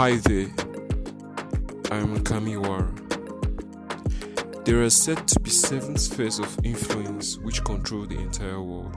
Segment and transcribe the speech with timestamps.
[0.00, 0.46] Hi there,
[1.92, 2.88] I'm Kamiwara.
[4.64, 8.96] There are said to be seven spheres of influence which control the entire world.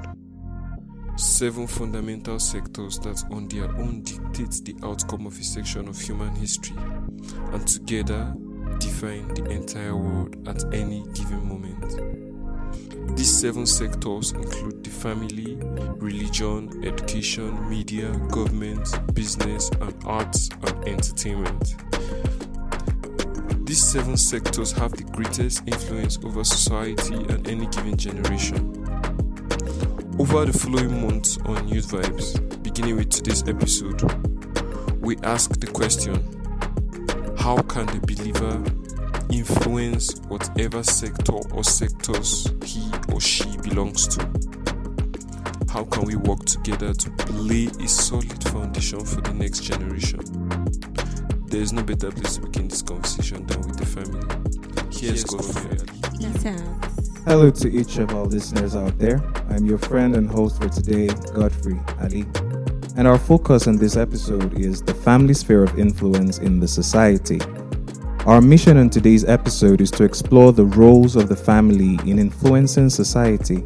[1.18, 6.34] Seven fundamental sectors that on their own dictate the outcome of a section of human
[6.36, 8.34] history and together
[8.78, 12.23] define the entire world at any given moment.
[13.10, 15.58] These seven sectors include the family,
[16.00, 21.76] religion, education, media, government, business, and arts and entertainment.
[23.66, 28.58] These seven sectors have the greatest influence over society and any given generation.
[30.20, 34.02] Over the following months on Youth Vibes, beginning with today's episode,
[35.02, 36.16] we ask the question
[37.38, 38.64] How can the believer
[39.34, 44.22] influence whatever sector or sectors he or she belongs to?
[45.70, 50.20] How can we work together to lay a solid foundation for the next generation?
[51.48, 54.22] There is no better place to begin this conversation than with the family.
[54.92, 56.56] Here's Godfrey Ali.
[57.26, 59.24] Hello to each of our listeners out there.
[59.50, 62.26] I'm your friend and host for today, Godfrey Ali.
[62.96, 67.40] And our focus on this episode is the family sphere of influence in the society.
[68.26, 72.90] Our mission in today's episode is to explore the roles of the family in influencing
[72.90, 73.66] society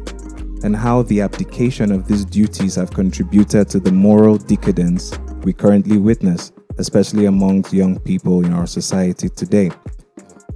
[0.64, 5.98] and how the abdication of these duties have contributed to the moral decadence we currently
[5.98, 9.70] witness, especially amongst young people in our society today.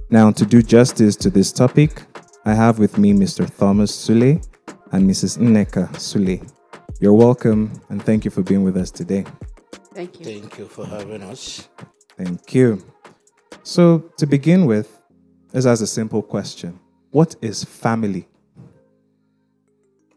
[0.09, 2.03] Now, to do justice to this topic,
[2.43, 3.49] I have with me Mr.
[3.57, 4.45] Thomas Sule
[4.91, 5.37] and Mrs.
[5.37, 6.45] Nneka Sule.
[6.99, 9.23] You're welcome and thank you for being with us today.
[9.93, 10.25] Thank you.
[10.25, 11.69] Thank you for having us.
[12.17, 12.83] Thank you.
[13.63, 15.01] So, to begin with,
[15.53, 16.79] let's ask a simple question
[17.11, 18.27] What is family?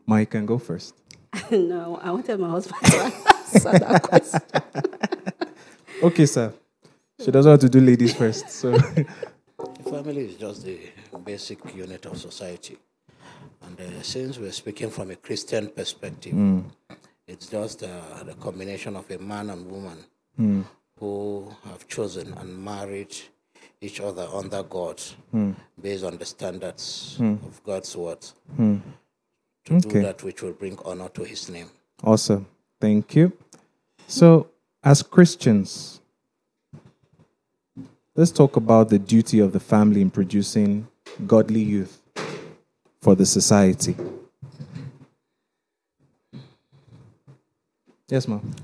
[0.05, 0.95] Mike can go first.
[1.51, 4.41] no, I wanted my husband to answer that question.
[6.03, 6.53] Okay, sir.
[7.25, 8.51] She doesn't want to do ladies first.
[8.51, 8.79] So,
[9.89, 10.78] family is just the
[11.25, 12.77] basic unit of society.
[13.63, 16.34] And uh, since we're speaking from a Christian perspective,
[17.27, 20.67] it's just uh, the combination of a man and woman
[21.01, 23.17] who have chosen and married
[23.81, 25.01] each other under God
[25.81, 28.21] based on the standards of God's word
[28.57, 28.83] to
[29.75, 29.89] Okay.
[29.89, 31.69] do that which will bring honor to his name.
[32.05, 32.47] awesome.
[32.81, 33.33] Thank you.
[34.07, 34.49] So,
[34.85, 36.01] as Christians,
[38.15, 40.87] let's talk about the duty of the family in producing
[41.27, 42.01] godly youth
[43.01, 43.97] for the society.
[48.09, 48.55] Yes, ma'am.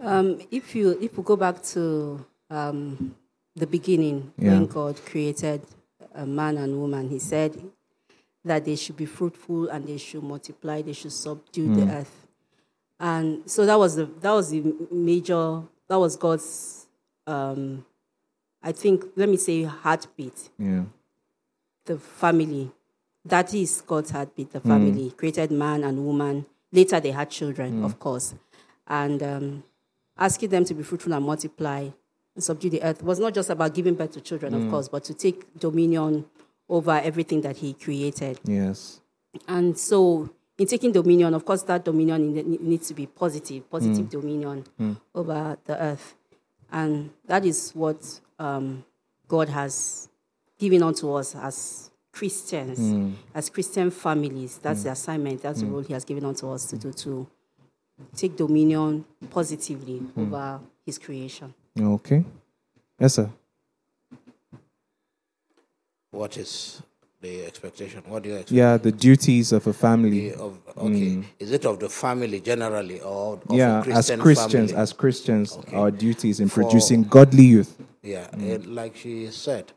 [0.00, 3.14] Um, if you if we go back to um,
[3.58, 4.52] the beginning Yeah.
[4.52, 5.62] when God created
[6.14, 7.60] a man and woman, He said
[8.44, 12.26] that they should be fruitful and they should multiply, they should subdue the earth.
[13.00, 16.86] And so that was the that was the major that was God's
[17.26, 17.84] um,
[18.62, 20.50] I think let me say heartbeat.
[20.58, 20.84] Yeah.
[21.84, 22.70] the family.
[23.24, 25.10] That is God's heartbeat, the family.
[25.10, 26.46] Created man and woman.
[26.72, 28.34] Later they had children, of course.
[28.86, 29.64] And um,
[30.16, 31.88] asking them to be fruitful and multiply
[32.38, 34.70] and subdue the earth was not just about giving birth to children, of mm.
[34.70, 36.24] course, but to take dominion
[36.68, 38.38] over everything that He created.
[38.44, 39.00] Yes.
[39.48, 44.10] And so, in taking dominion, of course, that dominion needs to be positive, positive mm.
[44.10, 44.96] dominion mm.
[45.16, 46.14] over the earth.
[46.70, 48.84] And that is what um,
[49.26, 50.08] God has
[50.60, 54.58] given unto us as Christians, as Christian families.
[54.58, 57.26] That's the assignment, that's the role He has given unto us to do, to
[58.14, 61.52] take dominion positively over His creation.
[61.80, 62.24] Okay.
[62.98, 63.30] Yes, sir.
[66.10, 66.82] What is
[67.20, 68.02] the expectation?
[68.06, 68.52] What do you expect?
[68.52, 70.32] Yeah, the duties of a family.
[70.32, 74.70] Of, okay, is it of the family generally or of yeah, a Christian as Christians,
[74.70, 74.82] family?
[74.82, 75.76] as Christians, Okay.
[75.76, 77.76] our duties in For- producing godly youth.
[78.02, 79.72] Yeah, and like she said,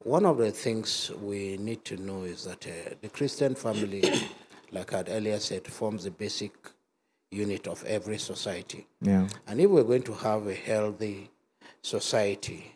[0.00, 4.04] one of the things we need to know is that uh, the Christian family,
[4.70, 6.52] like I had earlier said, forms the basic
[7.30, 8.86] unit of every society.
[9.00, 9.28] Yeah.
[9.46, 11.30] And if we're going to have a healthy
[11.82, 12.72] society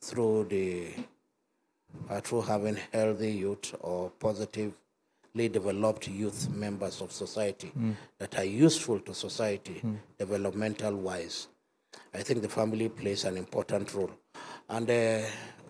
[0.00, 0.88] through the
[2.10, 7.72] uh, through having healthy youth or positively developed youth members of society
[8.18, 9.82] that are useful to society
[10.18, 11.48] developmental wise,
[12.12, 14.10] I think the family plays an important role.
[14.68, 15.20] And uh,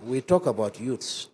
[0.04, 1.28] we talk about youths.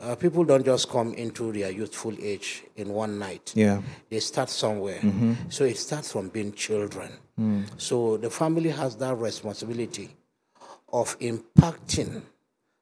[0.00, 3.80] Uh, people don't just come into their youthful age in one night Yeah.
[4.10, 4.98] they start somewhere.
[4.98, 5.34] Mm-hmm.
[5.50, 7.12] So it starts from being children.
[7.38, 7.64] Mm.
[7.76, 10.10] So the family has that responsibility
[10.92, 12.22] of impacting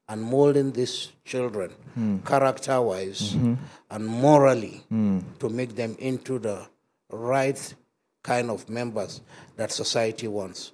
[0.09, 2.25] and molding these children mm.
[2.25, 3.55] character wise mm-hmm.
[3.91, 5.23] and morally mm.
[5.38, 6.67] to make them into the
[7.11, 7.75] right
[8.23, 9.20] kind of members
[9.56, 10.73] that society wants.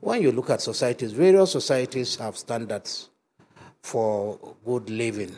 [0.00, 3.08] When you look at societies, various societies have standards
[3.82, 5.34] for good living,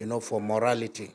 [0.00, 1.10] you know, for morality.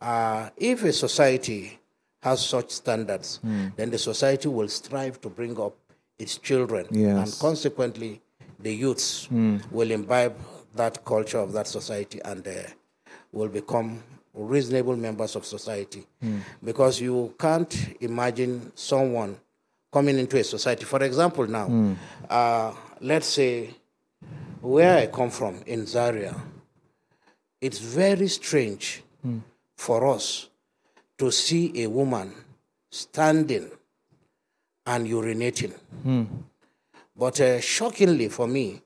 [0.00, 1.78] Uh, if a society
[2.22, 3.40] has such standards,
[3.76, 5.74] then the society will strive to bring up
[6.18, 6.86] its children,
[7.22, 8.20] and consequently,
[8.58, 9.28] the youths
[9.70, 10.36] will imbibe
[10.74, 12.52] that culture of that society and uh,
[13.32, 14.02] will become
[14.34, 16.06] reasonable members of society.
[16.62, 19.36] Because you can't imagine someone
[19.92, 20.84] coming into a society.
[20.84, 21.96] For example, now,
[22.28, 23.70] uh, let's say
[24.60, 26.34] where I come from in Zaria,
[27.60, 29.38] it's very strange hmm.
[29.76, 30.48] for us
[31.18, 32.32] to see a woman
[32.90, 33.70] standing
[34.86, 35.74] and urinating.
[36.02, 36.24] Hmm.
[37.16, 38.82] But uh, shockingly for me,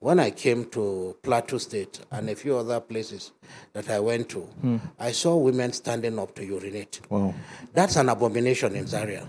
[0.00, 3.32] when I came to Plateau State and a few other places
[3.72, 4.76] that I went to, hmm.
[4.98, 7.00] I saw women standing up to urinate.
[7.10, 7.34] Wow.
[7.74, 9.26] That's an abomination in Zaria.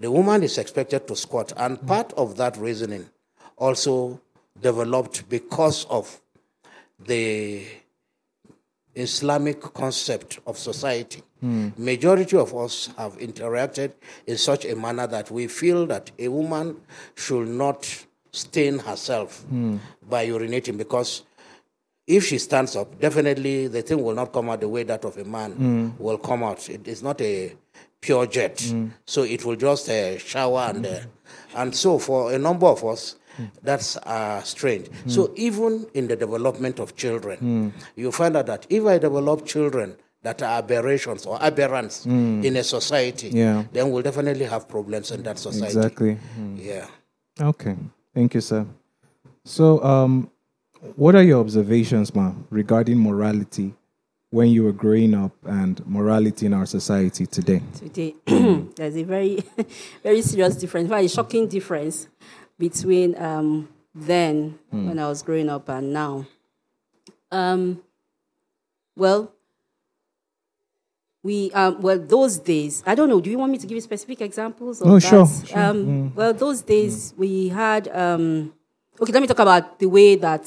[0.00, 3.06] The woman is expected to squat, and part of that reasoning
[3.56, 4.20] also
[4.60, 6.20] developed because of
[7.04, 7.64] the
[8.94, 11.22] Islamic concept of society.
[11.76, 13.92] Majority of us have interacted
[14.26, 16.76] in such a manner that we feel that a woman
[17.16, 19.44] should not stain herself
[20.08, 21.22] by urinating because
[22.06, 25.18] if she stands up, definitely the thing will not come out the way that of
[25.18, 26.68] a man will come out.
[26.70, 27.54] It is not a
[28.00, 28.64] pure jet,
[29.04, 31.00] so it will just uh, shower and uh,
[31.56, 33.16] and so for a number of us.
[33.62, 34.88] That's uh, strange.
[35.06, 39.96] So even in the development of children, you find out that if I develop children
[40.22, 43.64] that are aberrations or aberrants in a society, Yeah.
[43.72, 45.66] then we'll definitely have problems in that society.
[45.76, 46.18] Exactly.
[46.56, 46.86] Yeah.
[47.40, 47.76] Okay.
[48.14, 48.66] Thank you, sir.
[49.44, 50.30] So, um,
[50.96, 53.74] what are your observations, ma, regarding morality
[54.30, 57.62] when you were growing up and morality in our society today?
[57.78, 58.14] today
[58.76, 59.42] there's a very
[60.02, 62.08] very serious difference in fact a shocking difference
[62.58, 66.26] between um, then when i was growing up and now.
[67.30, 67.82] Um,
[68.96, 69.32] well
[71.22, 73.80] we um, well those days i don't know do you want me to give you
[73.80, 75.08] specific examples of No, that?
[75.08, 75.58] sure, sure.
[75.58, 78.52] Um, well those days we had um,
[79.00, 80.46] okay let me talk about the way that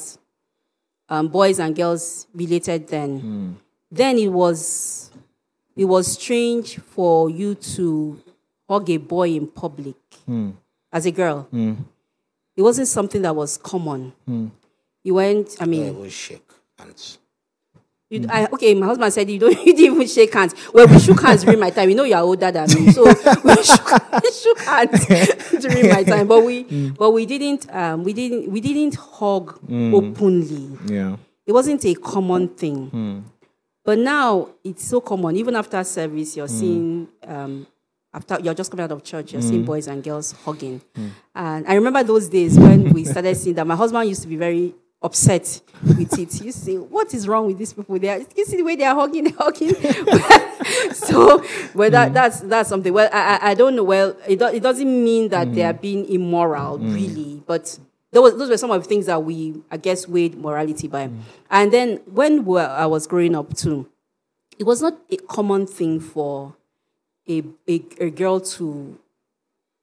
[1.10, 3.56] um, boys and girls related then.
[3.90, 5.10] Then it was
[5.74, 8.20] it was strange for you to
[8.68, 9.96] hug a boy in public
[10.92, 11.48] as a girl.
[12.58, 14.12] It wasn't something that was common.
[14.26, 14.48] Hmm.
[15.04, 16.42] You went, I I mean, will shake
[16.76, 17.18] hands.
[18.10, 20.56] you, I, okay, my husband said you don't you didn't even shake hands.
[20.74, 21.88] Well, we shook hands during my time.
[21.88, 23.04] You know you're older than me, so
[23.44, 25.06] we shook, we shook hands
[25.60, 26.26] during my time.
[26.26, 26.88] But we hmm.
[26.98, 29.94] but we didn't um, we didn't we didn't hug hmm.
[29.94, 30.78] openly.
[30.92, 31.16] Yeah.
[31.46, 33.24] It wasn't a common thing.
[33.84, 35.36] But now it's so common.
[35.36, 37.68] Even after service, you're seeing um,
[38.18, 39.66] after you're just coming out of church, you're seeing mm.
[39.66, 40.80] boys and girls hugging.
[41.34, 43.66] And I remember those days when we started seeing that.
[43.66, 46.42] My husband used to be very upset with it.
[46.42, 47.96] You say, "What is wrong with these people?
[47.98, 49.74] They are, you see the way they are hugging, they're hugging."
[50.92, 51.44] so,
[51.74, 52.14] well, that, mm.
[52.14, 52.92] that's that's something.
[52.92, 53.84] Well, I, I- don't know.
[53.84, 55.70] Well, it, do, it doesn't mean that they mm.
[55.70, 57.78] are being immoral, really, but.
[58.10, 61.10] Those, those were some of the things that we, I guess, weighed morality by.
[61.50, 63.86] And then when I was growing up too,
[64.58, 66.56] it was not a common thing for
[67.28, 68.98] a, a, a girl to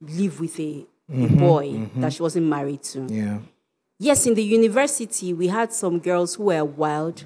[0.01, 3.07] live with a, a boy that she wasn't married to.
[3.09, 3.39] Yeah.
[3.99, 7.23] Yes, in the university, we had some girls who were wild,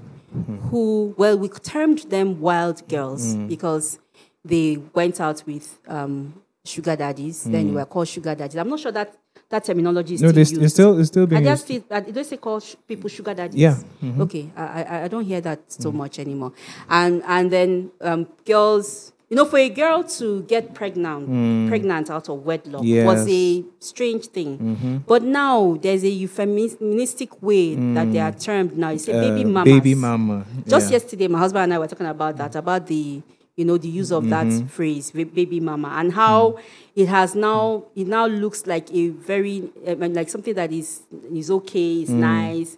[0.69, 3.97] who, well, we termed them wild girls because
[4.45, 7.43] they went out with um, sugar daddies.
[7.45, 8.55] Then they were called sugar daddies.
[8.57, 9.15] I'm not sure that
[9.49, 10.61] that terminology is No, still they, used.
[10.61, 11.63] it's still it's still being they used.
[11.63, 13.59] still, are they still call sh- people sugar daddies?
[13.59, 13.75] Yeah.
[14.03, 14.21] Mm-hmm.
[14.21, 16.53] Okay, I, I I don't hear that so much anymore.
[16.87, 22.29] And and then um, girls, you know, for a girl to get pregnant, pregnant out
[22.29, 23.29] of wedlock was Mm.
[23.29, 24.57] A strange thing.
[24.57, 24.97] Mm-hmm.
[25.07, 28.89] But now there's a euphemistic way that they are termed now.
[28.91, 29.65] It's a baby Uh, mama.
[29.65, 30.45] Baby mama.
[30.67, 30.93] Just yeah.
[30.97, 33.21] yesterday, my husband and I were talking about that, about the
[33.55, 34.49] you know the use of Mm-hmm.
[34.59, 36.57] that phrase, baby mama, and how
[36.95, 41.01] it has now it now looks like a very I mean, like something that is
[41.33, 42.19] is okay, is Mm.
[42.19, 42.77] nice.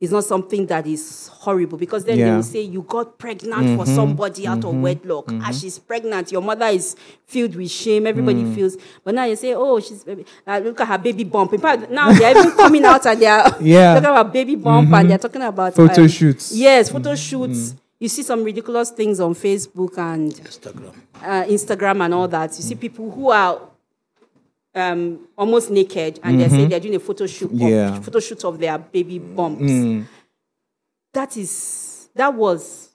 [0.00, 3.84] It's not something that is horrible because then they will say you got pregnant for
[3.84, 3.94] mm-hmm.
[3.96, 4.82] somebody out of mm-hmm.
[4.82, 5.32] wedlock.
[5.42, 6.94] As she's pregnant, your mother is
[7.26, 8.06] filled with shame.
[8.06, 8.54] Everybody mm.
[8.54, 8.76] feels.
[9.02, 11.52] But now you say, oh, she's uh, look at her baby bump.
[11.52, 13.94] In fact, now they're even coming out and they're Yeah.
[13.94, 16.54] talking about baby bump and they're talking about Photo um, shoots.
[16.54, 17.74] Yes, photo shoots.
[17.98, 20.94] You see some ridiculous things on Facebook and Instagram.
[21.20, 22.56] uh, Instagram and all that.
[22.56, 23.60] You see people who are
[24.78, 26.68] um, almost naked and they say mm-hmm.
[26.68, 27.96] they're doing a photo shoot, Yeah.
[27.96, 29.60] of, photo shoot of their baby bumps.
[29.60, 30.02] Hmm.
[31.12, 32.88] That is that was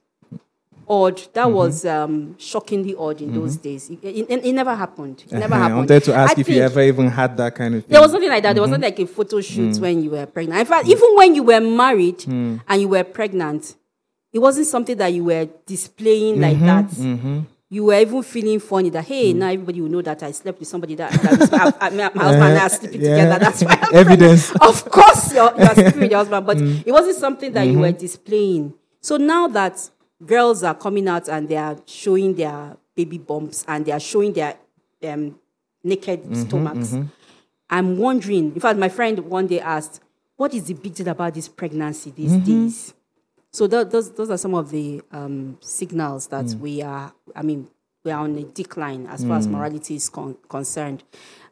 [0.87, 1.17] odd.
[1.33, 1.55] That mm-hmm.
[1.55, 3.63] was um, shockingly odd in those mm-hmm.
[3.63, 3.89] days.
[3.89, 5.23] It, it, it- never happened.
[5.25, 5.55] It never Uh-huh.
[5.55, 5.77] I happened.
[5.77, 7.91] wanted to ask I if you ever even had that kind of thing.
[7.91, 8.53] there was nothing like that.
[8.53, 9.79] There was not like a photo shoot mm.
[9.79, 10.59] when you were pregnant.
[10.59, 12.61] In fact, even when you were married mm.
[12.67, 13.75] and you were pregnant,
[14.31, 16.89] it wasn't something that you were displaying like that.
[17.73, 19.39] You were even feeling funny that hey, hmm.
[19.39, 22.59] now everybody will know that I slept with somebody that, my, I- my- husband and
[22.59, 23.15] I are sleeping Yeah.
[23.15, 23.39] together.
[23.39, 24.51] That's why I'm Evidence.
[24.61, 26.81] Of course, you're, you're sleeping with your husband, but hmm.
[26.85, 27.81] it wasn't something that you mm-hmm.
[27.81, 28.75] were displaying.
[29.01, 29.89] So now that
[30.23, 34.33] girls are coming out and they are showing their baby bumps and they are showing
[34.33, 34.55] their
[35.07, 35.39] um,
[35.83, 36.89] naked mm-hmm, stomachs.
[36.89, 37.07] Mm-hmm.
[37.71, 38.53] I'm wondering.
[38.53, 39.99] In fact, my friend one day asked,
[40.35, 42.93] "What is the big deal about this pregnancy these days?"
[43.53, 46.59] So tho- those those are some of the um, signals that mm.
[46.59, 47.13] we are.
[47.35, 47.67] I mean,
[48.03, 49.51] we are on a decline as far as mm.
[49.51, 51.03] morality is con- concerned.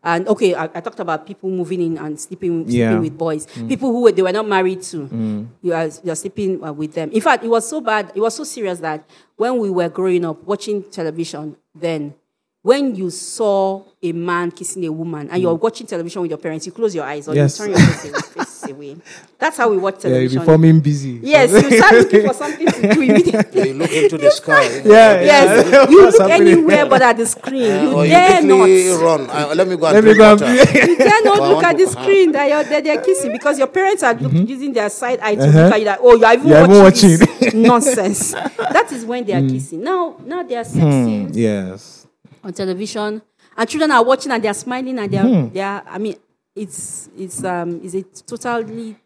[0.03, 2.98] And okay, I, I talked about people moving in and sleeping, sleeping Yeah.
[3.00, 3.46] with boys.
[3.46, 3.70] Mm.
[3.70, 6.93] People who were, they were not married to, you are you are sleeping uh, with
[6.96, 7.12] them.
[7.12, 8.12] In fact, it was so bad.
[8.15, 12.15] It was so serious that when we were growing up watching television, then
[12.63, 16.65] when you saw a man kissing a woman and you're watching television with your parents,
[16.65, 17.60] you close your eyes or Yes.
[17.60, 18.98] you turn your face away.
[19.38, 21.20] That's how we watch Yeah, you're becoming busy.
[21.24, 23.68] Yes, you start looking for something to do immediately.
[23.70, 24.82] You look into the sky.
[24.86, 26.48] Yeah, Yes, you look happening?
[26.54, 27.62] anywhere but at the screen.
[27.84, 29.01] You Or dare quickly not.
[29.01, 29.30] run.
[29.30, 30.58] Uh, let me go and Let me drink go and.
[30.90, 34.04] You dare not look at the screen that you're that they're kissing because your parents
[34.04, 34.46] are Mm-hmm.
[34.46, 37.18] using their side eye to look at you like, oh, you're even You're watching, watching.
[37.40, 38.32] this nonsense.
[38.34, 39.84] that is when they are kissing.
[39.84, 42.06] Now, now they are sexing Hmm, Yes.
[42.44, 43.22] on television,
[43.58, 45.50] and children are watching and they are smiling and they are, Hmm.
[45.54, 45.84] they are.
[45.90, 46.16] I mean,
[46.55, 48.03] it's it's um it's a
[48.38, 48.98] totally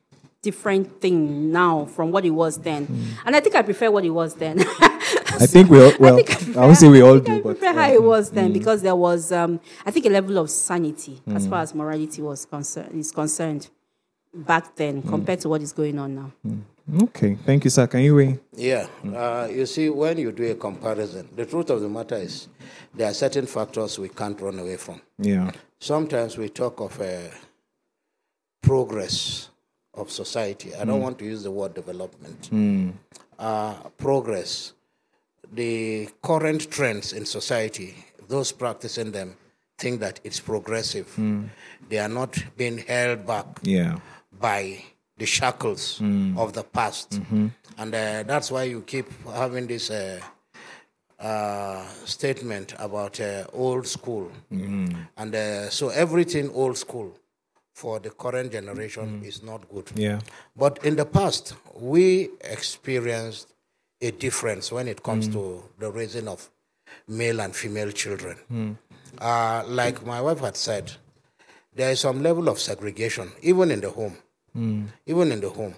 [0.41, 3.03] different thing now from what it was then, Hmm.
[3.25, 4.59] and I think I prefer what it was then.
[5.37, 7.25] I think we all, well, I, think I prefer, won't say we all I think
[7.25, 10.05] do, I but prefer uh, how it was then because there was, um, I think,
[10.05, 13.69] a level of sanity as far as morality was concerned is concerned
[14.33, 16.31] back then compared to what is going on now.
[17.03, 17.35] okay.
[17.45, 17.87] Thank you, sir.
[17.87, 18.39] Can you wait?
[18.53, 18.87] Yeah.
[19.03, 22.47] Uh, you see, when you do a comparison, the truth of the matter is
[22.93, 25.01] there are certain factors we can't run away from.
[25.17, 25.51] Yeah.
[25.89, 27.29] Sometimes we talk of uh,
[28.63, 29.49] progress
[29.93, 30.73] of society.
[30.73, 32.49] I don't want to use the word development.
[33.37, 34.73] Uh, progress.
[35.53, 37.93] The current trends in society,
[38.27, 39.37] those practicing them
[39.77, 41.07] think that it's progressive.
[41.87, 43.99] They are not being held back Yeah.
[44.39, 44.83] by
[45.19, 46.01] the shackles
[46.35, 47.21] of the past.
[47.77, 50.19] And uh, that's why you keep having this uh,
[51.19, 54.31] uh, statement about uh, old school.
[54.51, 57.17] And uh, so everything old school
[57.73, 59.91] for the current generation is not good.
[59.95, 60.19] Yeah.
[60.55, 63.47] But in the past, we experienced
[64.01, 66.49] a difference when it comes to the raising of
[67.07, 68.77] male and female children.
[69.19, 70.91] Uh, like my wife had said,
[71.73, 74.17] there is some level of segregation, even in the home.
[75.05, 75.75] Even in the home.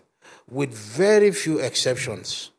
[0.50, 2.52] With very few exceptions,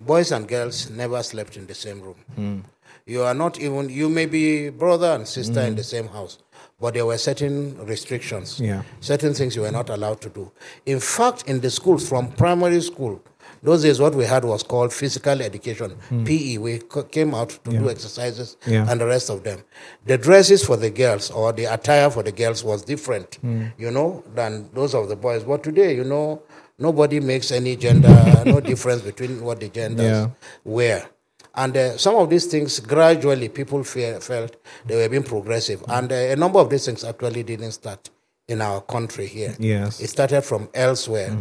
[0.00, 2.64] boys and girls never slept in the same room.
[3.06, 6.38] You are not even, you may be brother and sister in the same house,
[6.78, 8.82] but there were certain restrictions, Yeah.
[9.00, 10.52] certain things you were not allowed to do.
[10.86, 13.20] In fact, in the schools, from primary school,
[13.62, 16.22] those days what we had was called physical education, hmm.
[16.24, 16.58] PE.
[16.58, 18.86] We came out to do exercises Yeah.
[18.88, 19.64] and the rest of them.
[20.06, 23.64] The dresses for the girls or the attire for the girls was different, hmm.
[23.76, 25.42] you know, than those of the boys.
[25.42, 26.42] But today, you know,
[26.78, 28.08] nobody makes any gender,
[28.46, 30.28] no difference between what the genders Yeah.
[30.64, 31.08] wear.
[31.54, 34.56] And uh, some of these things, gradually, people fe- felt
[34.86, 35.82] they were being progressive.
[35.88, 38.10] And uh, a number of these things actually didn't start
[38.46, 39.54] in our country here.
[39.58, 40.00] Yes.
[40.00, 41.36] It started from elsewhere.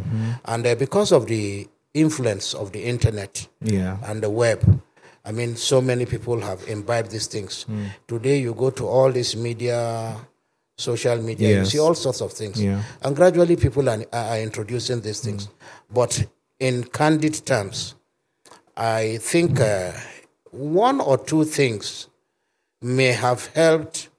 [0.45, 3.97] And uh, because of the influence of the internet Yeah.
[4.05, 4.81] and the web,
[5.23, 7.65] I mean, so many people have imbibed these things.
[8.07, 10.15] Today, you go to all these media,
[10.77, 11.57] social media, Yes.
[11.65, 12.61] you see all sorts of things.
[12.61, 12.81] Yeah.
[13.01, 15.49] And gradually, people are, are introducing these things.
[15.91, 16.25] But
[16.59, 17.95] in candid terms,
[18.75, 19.91] I think uh,
[20.51, 22.07] one or two things
[22.81, 24.09] may have helped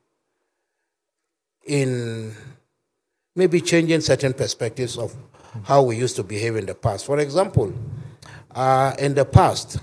[1.64, 2.34] in
[3.36, 5.14] maybe changing certain perspectives of
[5.64, 7.06] how we used to behave in the past.
[7.06, 7.72] For example,
[8.52, 9.78] uh, in the past,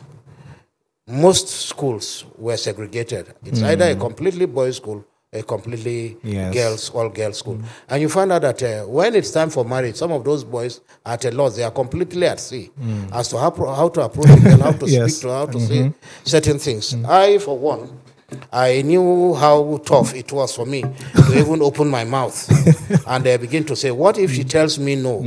[1.08, 3.34] most schools were segregated.
[3.46, 5.06] It's either a completely boys' school
[5.36, 6.54] a completely Yes.
[6.54, 7.60] girls, all girls school.
[7.90, 10.82] And you find out that uh, when it's time for marriage, some of those boys
[11.06, 11.56] are at a loss.
[11.58, 12.72] They are completely at sea
[13.14, 15.16] as to how, how to approach a girl, how to Yes.
[15.16, 16.96] speak to her, how to say certain things.
[17.06, 17.90] I, for one,
[18.52, 22.38] I knew how tough it was for me to even open my mouth
[23.08, 25.18] and uh, begin to say, What if she tells me no?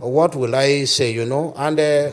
[0.00, 1.54] What will I say, you know?
[1.56, 2.10] And uh,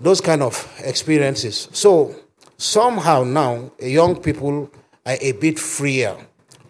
[0.00, 1.68] those kind of experiences.
[1.72, 2.14] So
[2.56, 4.70] somehow now, young people
[5.06, 6.16] are a bit freer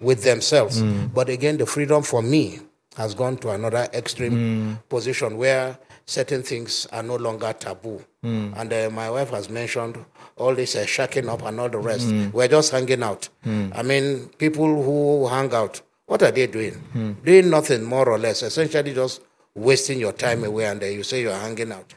[0.01, 0.83] with themselves.
[1.15, 2.61] But again, the freedom for me
[2.97, 8.05] has gone to another extreme position where certain things are no longer taboo.
[8.23, 9.97] And uh, my wife has mentioned
[10.37, 12.07] all this uh, shacking up and all the rest.
[12.33, 13.29] We're just hanging out.
[13.45, 17.17] I mean, people who hang out, what are they doing?
[17.25, 19.23] Doing nothing more or less, essentially just
[19.55, 21.95] wasting your time away, and uh, you say you're hanging out.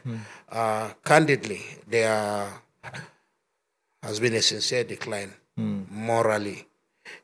[0.50, 2.48] Uh, candidly, there
[4.02, 5.32] has been a sincere decline
[5.90, 6.66] morally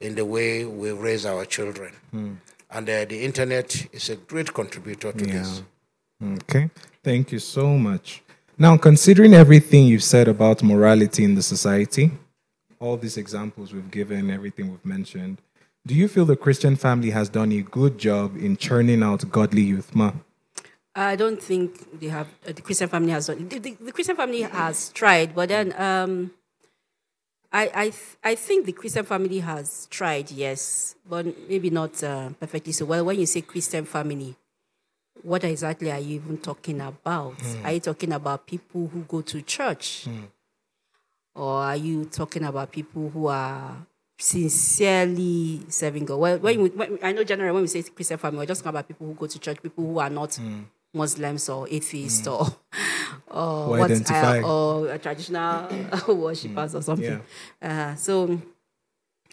[0.01, 1.93] in the way we raise our children.
[2.71, 5.63] And uh, the internet is a great contributor to this.
[6.23, 6.71] Okay.
[7.05, 8.23] Thank you so much.
[8.59, 12.11] Now, considering everything you've said about morality in the society,
[12.81, 15.39] all these examples we've given, everything we've mentioned,
[15.87, 19.63] do you feel the Christian family has done a good job in churning out godly
[19.63, 19.95] youth?
[19.95, 20.13] Ma?
[20.95, 22.29] I don't think they have.
[22.49, 23.47] Uh, the Christian family has done.
[23.49, 26.31] The, the, the Christian family has tried, but then um,
[27.53, 32.31] I I th- I think the Christian family has tried, yes, but maybe not uh,
[32.41, 33.05] perfectly so well.
[33.05, 34.37] When you say Christian family,
[35.23, 37.41] what exactly are you even talking about?
[37.41, 37.67] Hmm.
[37.67, 40.25] Are you talking about people who go to church, hmm.
[41.35, 43.77] or are you talking about people who are
[44.19, 46.17] sincerely serving God?
[46.17, 48.71] Well, when, we, when I know generally when we say Christian family, we're just talking
[48.71, 50.63] about people who go to church, people who are not hmm.
[50.97, 52.47] Muslims or atheists or
[53.29, 55.69] or Who what, uh, or traditional
[56.09, 57.21] worshippers or something.
[57.61, 58.41] Uh, so,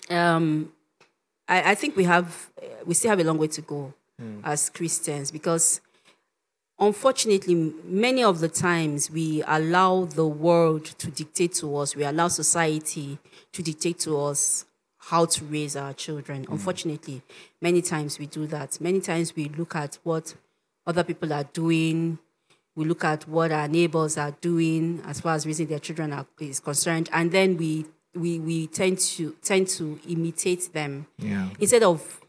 [0.10, 0.72] um,
[1.48, 2.52] I, I think we have
[2.86, 3.94] we still have a long way to go
[4.44, 5.82] as Christians because
[6.80, 12.28] unfortunately many of the times we allow the world to dictate to us we allow
[12.30, 13.18] society
[13.52, 14.66] to dictate to us
[15.10, 16.46] how to raise our children.
[16.50, 17.22] Unfortunately
[17.62, 18.80] many times we do that.
[18.80, 20.36] Many times we look at what
[20.86, 22.18] other people are doing
[22.76, 26.26] we look at what our neighbors are doing as far as raising their children are,
[26.40, 31.50] is concerned and then we we, we tend to tend to imitate them Yeah.
[31.60, 32.22] instead of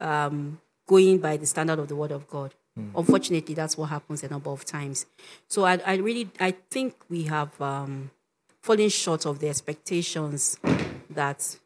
[0.00, 2.54] um, going by the standard of the word of God.
[2.96, 5.04] Unfortunately, that's what happens a number of times.
[5.46, 8.10] So I, I really, I think we have um,
[8.62, 10.58] fallen short of the expectations
[11.10, 11.56] that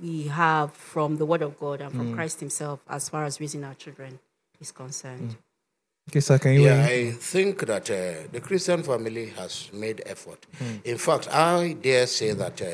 [0.00, 3.62] we have from the word of God and from Christ Himself as far as raising
[3.64, 4.18] our children
[4.60, 5.36] is concerned.
[6.08, 6.84] Okay, sir, can you Yeah.
[6.88, 10.46] I think that uh, the Christian family has made effort.
[10.84, 12.66] In fact, I dare say that uh,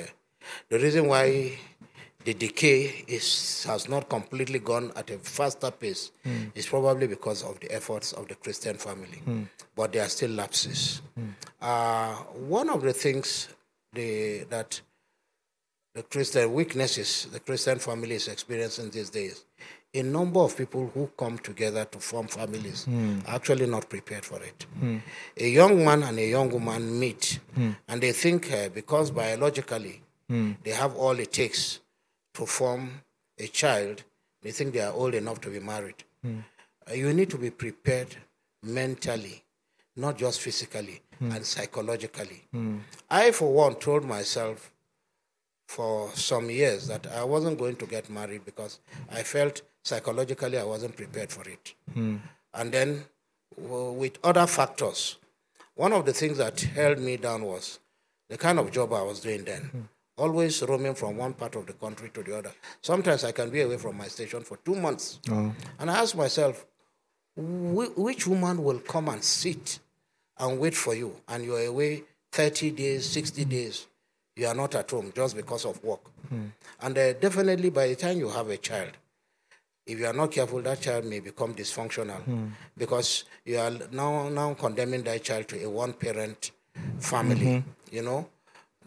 [0.70, 1.58] the reason why
[2.24, 6.10] the decay is has not completely gone at a faster pace
[6.54, 9.20] is probably because of the efforts of the Christian family.
[9.76, 11.02] But there are still lapses.
[11.60, 12.14] Uh,
[12.48, 13.48] one of the things
[13.92, 14.80] the, that
[15.94, 19.44] the Christian weaknesses the Christian family is experiencing these days.
[19.96, 23.20] A number of people who come together to form families hmm.
[23.26, 24.66] are actually not prepared for it.
[24.78, 24.98] Hmm.
[25.38, 27.70] A young man and a young woman meet, hmm.
[27.88, 30.02] and they think uh, because biologically
[30.64, 31.80] they have all it takes
[32.34, 32.82] to form
[33.38, 34.02] a child,
[34.42, 36.00] they think they are old enough to be married.
[36.24, 38.16] Uh, you need to be prepared
[38.62, 39.44] mentally,
[39.96, 42.42] not just physically and psychologically.
[43.10, 44.72] I, for one, told myself
[45.66, 48.78] for some years that I wasn't going to get married because
[49.10, 51.74] I felt psychologically I wasn't prepared for it.
[51.92, 52.16] Hmm.
[52.54, 53.04] And then,
[53.60, 55.16] w- with other factors,
[55.74, 57.78] one of the things that held me down was
[58.28, 59.62] the kind of job I was doing then.
[59.62, 59.80] Hmm.
[60.18, 62.52] Always roaming from one part of the country to the other.
[62.80, 65.18] Sometimes I can be away from my station for two months.
[65.30, 65.52] Oh.
[65.78, 66.64] And I ask myself,
[67.36, 69.78] "Wh- which woman will come and sit
[70.38, 73.86] and wait for you and you're away 30 days, 60 days?
[74.36, 76.00] You are not at home just because of work.
[76.80, 78.90] And uh, definitely by the time you have a child,
[79.86, 84.52] if you are not careful, that child may become dysfunctional because you are now, now
[84.54, 86.50] condemning that child to a one parent
[86.98, 87.64] family.
[87.90, 88.28] You know,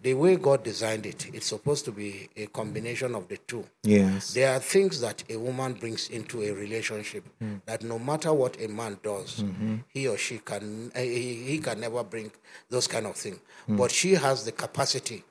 [0.04, 3.66] the way God designed it, it's supposed to be a combination of the two.
[3.84, 4.34] Yes.
[4.34, 7.24] There are things that a woman brings into a relationship
[7.66, 9.44] that no matter what a man does,
[9.88, 12.30] he or she can eh, he, he can never bring
[12.70, 13.40] those kind of things.
[13.68, 15.24] But she has the capacity.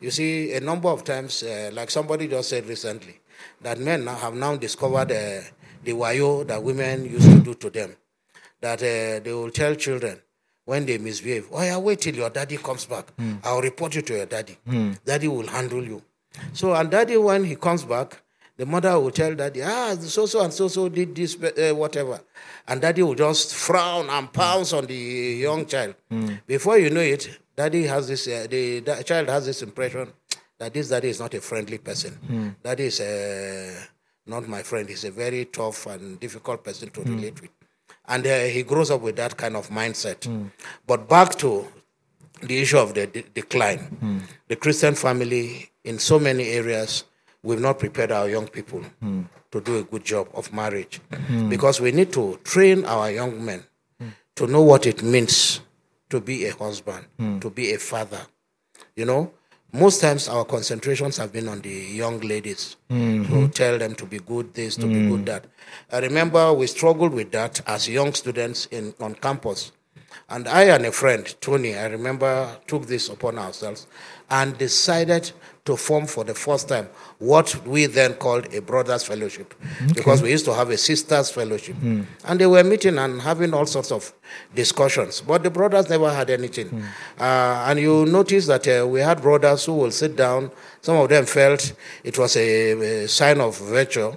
[0.00, 3.20] You see, a number of times, uh, like somebody just said recently,
[3.62, 5.40] that men have now discovered uh,
[5.84, 7.96] the wayo that women used to do to them.
[8.60, 10.20] That uh, they will tell children
[10.66, 13.06] when they misbehave, oh yeah, wait till your daddy comes back.
[13.42, 14.56] I'll report you to your daddy.
[15.04, 16.02] Daddy will handle you.
[16.52, 18.22] So, and daddy, when he comes back,
[18.56, 22.20] the mother will tell daddy, ah, so so and so so did this, uh, whatever.
[22.68, 25.94] And daddy will just frown and pounce on the young child.
[26.46, 30.10] Before you know it, daddy has this, uh, the, the child has this impression
[30.58, 32.12] that this daddy is not a friendly person.
[32.14, 32.48] Hmm.
[32.64, 33.84] Daddy is uh,
[34.26, 34.88] not my friend.
[34.88, 37.16] He's a very tough and difficult person to hmm.
[37.16, 37.50] relate with.
[38.08, 40.24] And uh, he grows up with that kind of mindset.
[40.24, 40.46] Hmm.
[40.86, 41.68] But back to
[42.42, 43.82] the issue of the de- decline.
[44.48, 47.04] The Christian family, in so many areas,
[47.42, 48.82] we've not prepared our young people
[49.52, 51.00] to do a good job of marriage
[51.50, 53.62] because we need to train our young men
[54.36, 55.60] to know what it means
[56.10, 57.38] to be a husband, hmm.
[57.38, 58.20] to be a father.
[58.96, 59.32] You know,
[59.72, 63.46] most times our concentrations have been on the young ladies to mm-hmm.
[63.48, 65.10] tell them to be good this, to be hmm.
[65.10, 65.44] good that.
[65.92, 69.72] I remember we struggled with that as young students in on campus.
[70.28, 73.86] And I and a friend, Tony, I remember, took this upon ourselves
[74.30, 75.32] and decided
[75.64, 76.88] to form for the first time
[77.18, 79.52] what we then called a brothers' fellowship.
[79.94, 81.76] Because we used to have a sisters' fellowship.
[82.24, 84.12] And they were meeting and having all sorts of
[84.54, 85.20] discussions.
[85.20, 86.82] But the brothers never had anything.
[87.18, 90.50] Uh, and you notice that uh, we had brothers who will sit down.
[90.80, 91.72] Some of them felt
[92.04, 94.12] it was a, a sign of virtue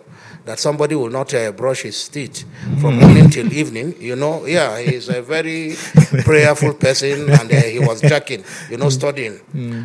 [0.46, 2.44] that somebody will not uh, brush his teeth
[2.82, 3.96] from morning till evening.
[4.00, 5.76] You know, yeah, he's a very
[6.24, 9.40] prayerful person, and uh, he was jacking, you know, studying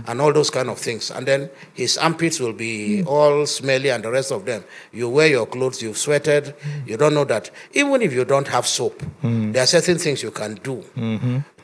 [0.06, 1.10] and all those kind of things.
[1.10, 4.64] And then his armpits will be all smelly, and the rest of them.
[4.92, 6.54] You wear your clothes, you've sweated,
[6.86, 7.50] you don't know that.
[7.72, 10.82] Even if you don't have soap, there are certain things you can do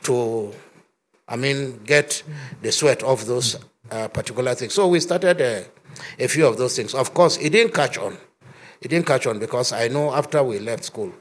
[0.03, 0.53] to,
[1.27, 2.23] I mean, get
[2.61, 3.57] the sweat off those
[3.91, 4.73] uh, particular things.
[4.73, 5.61] So we started uh,
[6.19, 6.93] a few of those things.
[6.93, 8.17] Of course, it didn't catch on.
[8.85, 11.11] It didn't catch on because I know after we left school,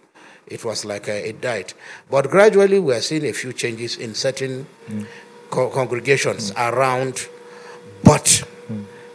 [0.47, 1.73] it was like uh, it died.
[2.11, 4.67] But gradually, we are seeing a few changes in certain
[5.49, 7.27] co- congregations around.
[8.03, 8.45] But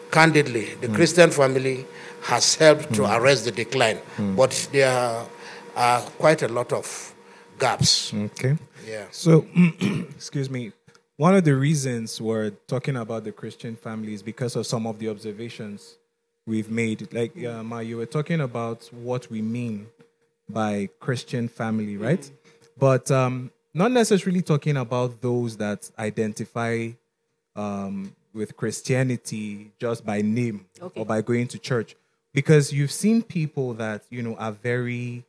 [0.09, 1.85] candidly, the Christian family
[2.23, 3.99] has helped to arrest the decline.
[4.17, 5.27] But there are,
[5.75, 7.13] are quite a lot of
[7.59, 8.11] gaps.
[8.15, 8.57] Okay.
[8.87, 9.05] Yeah.
[9.11, 9.45] So,
[10.15, 10.71] excuse me.
[11.17, 14.97] One of the reasons we're talking about the Christian family is because of some of
[14.97, 15.98] the observations
[16.49, 17.13] we've made.
[17.13, 19.87] Like, uh, Ma, you were talking about what we mean
[20.49, 22.29] by Christian family, right?
[22.77, 26.89] But um, not necessarily talking about those that identify
[27.55, 30.99] um, with Christianity just by name Okay.
[30.99, 31.95] or by going to church,
[32.33, 35.23] because you've seen people that you know are very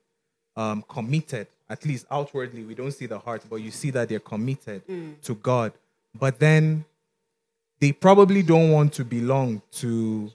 [0.56, 1.46] um, committed.
[1.68, 4.82] At least outwardly, we don't see the heart, but you see that they're committed
[5.22, 5.72] to God.
[6.18, 6.84] But then
[7.78, 10.32] they probably don't want to belong to.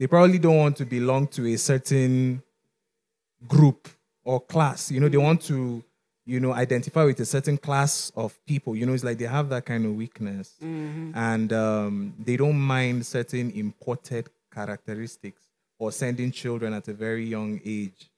[0.00, 2.42] They probably don't want to belong to a certain
[3.46, 3.86] group
[4.24, 4.90] or class.
[4.90, 5.84] You know, they want to,
[6.24, 8.74] you know, identify with a certain class of people.
[8.74, 10.54] You know, it's like they have that kind of weakness,
[11.14, 15.42] and um, they don't mind certain imported characteristics
[15.78, 18.10] or sending children at a very young age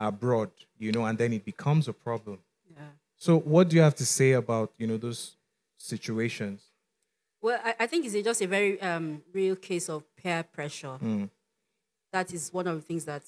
[0.00, 0.50] abroad.
[0.80, 2.40] You know, and then it becomes a problem.
[2.68, 2.82] Yeah.
[3.18, 5.36] So, what do you have to say about you know those
[5.78, 6.69] situations?
[7.42, 10.98] Well, I, I think it's just a very um, real case of peer pressure.
[12.12, 13.22] That is one of the things that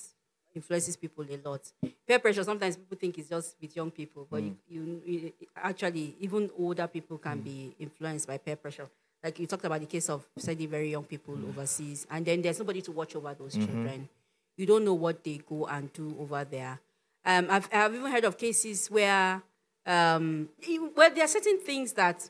[0.55, 1.61] influences people a lot.
[2.07, 2.45] Peer pressure.
[2.45, 6.87] Sometimes people think it's just with young people, but you, you, you actually even older
[6.87, 8.89] people can be influenced by peer pressure.
[9.23, 12.59] Like you talked about the case of sending very young people overseas, and then there's
[12.59, 14.09] nobody to watch over those children.
[14.57, 16.81] You don't know what they go and do over there.
[17.25, 19.41] Um, I've, I've even heard of cases where
[19.87, 20.49] um,
[20.95, 22.29] where there are certain things that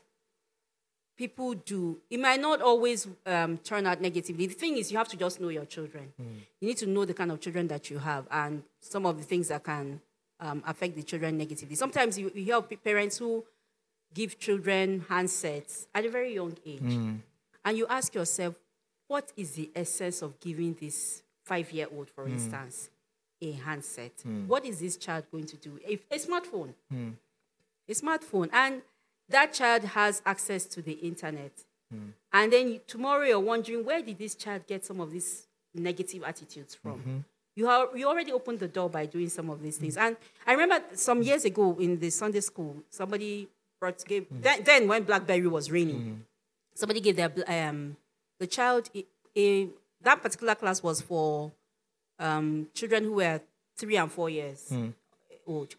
[1.17, 4.47] people do, it might not always um, turn out negatively.
[4.47, 6.13] The thing is, you have to just know your children.
[6.17, 6.39] Hmm.
[6.59, 9.23] You need to know the kind of children that you have and some of the
[9.23, 10.01] things that can
[10.39, 11.75] um, affect the children negatively.
[11.75, 13.43] Sometimes you, you hear parents who
[14.13, 16.79] give children handsets at a very young age.
[16.79, 17.15] Hmm.
[17.65, 18.55] And you ask yourself,
[19.07, 22.33] what is the essence of giving this five year old, for hmm.
[22.33, 22.89] instance,
[23.41, 24.13] a handset?
[24.47, 25.79] What is this child going to do?
[25.87, 26.73] A, a smartphone.
[27.87, 28.49] A smartphone.
[28.51, 28.81] And
[29.33, 31.51] that child has access to the internet.
[31.91, 32.09] Hmm.
[32.31, 36.75] And then tomorrow you're wondering, where did this child get some of these negative attitudes
[36.75, 36.99] from?
[36.99, 37.17] Mm-hmm.
[37.55, 39.97] You, are, you already opened the door by doing some of these things.
[39.97, 40.17] And
[40.47, 41.27] I remember some mm-hmm.
[41.27, 43.47] years ago in the Sunday school, somebody
[43.79, 44.41] brought, gave, mm-hmm.
[44.41, 46.25] then, then when Blackberry was reigning,
[46.73, 47.95] somebody gave their, um,
[48.39, 49.05] the child, a,
[49.37, 49.69] a,
[50.01, 51.51] that particular class was for
[52.19, 53.39] um, children who were
[53.77, 54.93] three and four years mm.
[55.47, 55.75] old.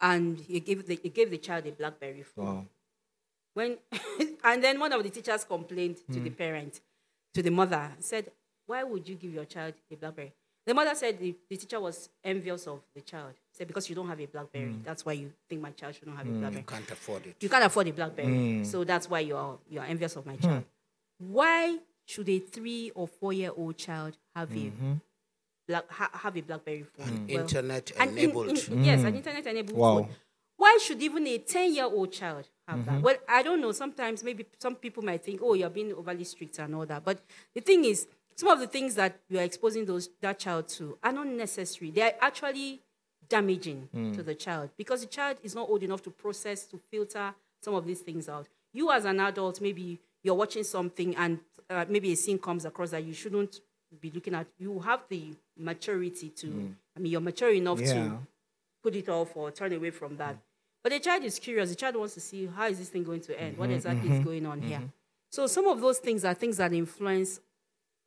[0.00, 2.66] And he gave, the, he gave the child a Blackberry phone Wow.
[3.54, 3.78] When
[4.44, 6.36] and then one of the teachers complained to the hmm.
[6.36, 6.80] parent
[7.34, 8.30] to the mother said
[8.66, 10.32] why would you give your child a blackberry?
[10.64, 13.32] The mother said the, the teacher was envious of the child.
[13.52, 14.70] Said because you don't have a blackberry.
[14.72, 14.82] Hmm.
[14.84, 16.40] That's why you think my child shouldn't have a hmm.
[16.40, 16.60] blackberry.
[16.62, 17.36] You Can't afford it.
[17.40, 18.64] you can't afford a blackberry.
[18.64, 20.64] So that's why you're you're envious of my child.
[21.18, 24.92] Why should a three or four year old child have a mm-hmm.
[25.66, 27.26] black ha, have a blackberry phone?
[27.28, 28.48] Well, Internet an in- enabled.
[28.48, 29.98] in- yes, an internet enabled Wow.
[30.02, 30.08] phone.
[30.56, 32.94] Why should even a 10 year old child have mm-hmm.
[32.94, 33.02] that?
[33.02, 33.72] Well, I don't know.
[33.72, 37.04] Sometimes maybe some people might think, oh, you're being overly strict and all that.
[37.04, 37.20] But
[37.54, 38.06] the thing is,
[38.36, 41.90] some of the things that you are exposing those that child to are not necessary.
[41.90, 42.80] They are actually
[43.28, 44.14] damaging mm.
[44.14, 47.74] to the child because the child is not old enough to process, to filter some
[47.74, 48.46] of these things out.
[48.72, 52.90] You, as an adult, maybe you're watching something and uh, maybe a scene comes across
[52.90, 53.60] that you shouldn't
[54.00, 54.46] be looking at.
[54.58, 56.72] You have the maturity to, mm.
[56.96, 57.94] I mean, you're mature enough Yeah.
[57.94, 58.18] to
[58.82, 60.36] put it off or turn away from that.
[60.82, 61.70] But the child is curious.
[61.70, 63.52] The child wants to see how is this thing going to end?
[63.52, 64.82] Mm-hmm, What exactly is going on here?
[65.30, 67.40] So some of those things are things that influence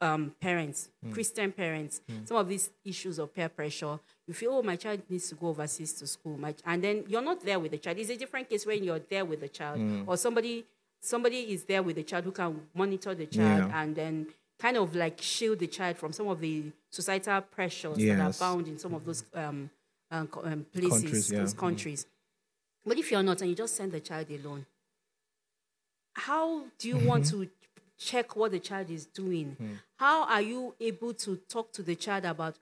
[0.01, 1.13] um, parents, Mm.
[1.13, 2.01] Christian parents.
[2.25, 3.97] Some of these issues of peer pressure.
[4.27, 7.21] You feel, oh, my child needs to go overseas to school, my, and then you're
[7.21, 7.97] not there with the child.
[7.99, 10.05] It's a different case when you're there with the child, Mm.
[10.07, 10.65] or somebody
[10.99, 13.81] somebody is there with the child who can monitor the child Yeah.
[13.81, 14.27] and then
[14.59, 18.39] kind of like shield the child from some of the societal pressures that are Yes.
[18.39, 19.69] found in some of those um,
[20.11, 21.39] um, um, places, Countries, yeah.
[21.39, 21.57] those Mm.
[21.59, 22.05] countries.
[22.85, 24.65] But if you're not and you just send the child alone,
[26.15, 27.43] how do you want Mm-hmm.
[27.43, 27.49] to
[27.97, 29.55] check what the child is doing?
[29.61, 29.77] Mm.
[29.97, 32.55] How are you able to talk to the child about,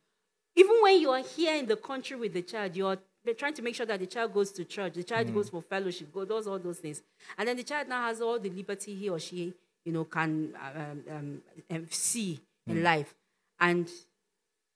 [0.55, 2.97] even when you are here in the country with the child, you're
[3.37, 5.07] trying to make sure that the child goes to church, the Mm.
[5.07, 7.01] child goes for fellowship, go does all those things,
[7.37, 9.53] and then the child now has all the liberty he or she,
[9.85, 12.71] you know, can um, um, um, see Mm.
[12.71, 13.15] in life,
[13.59, 13.89] and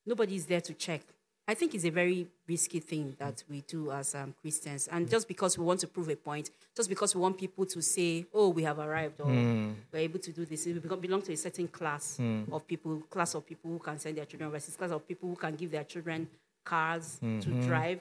[0.05, 1.01] nobody is there to check.
[1.47, 4.87] I think it's a very risky thing that we do as um, Christians.
[4.87, 5.11] And mm.
[5.11, 8.25] just because we want to prove a point, just because we want people to say,
[8.33, 9.75] oh, we have arrived or mm.
[9.91, 12.51] we're able to do this, we belong to a certain class mm.
[12.51, 15.35] of people, class of people who can send their children overseas, class of people who
[15.35, 16.27] can give their children
[16.63, 17.67] cars to mm-hmm.
[17.67, 17.99] drive,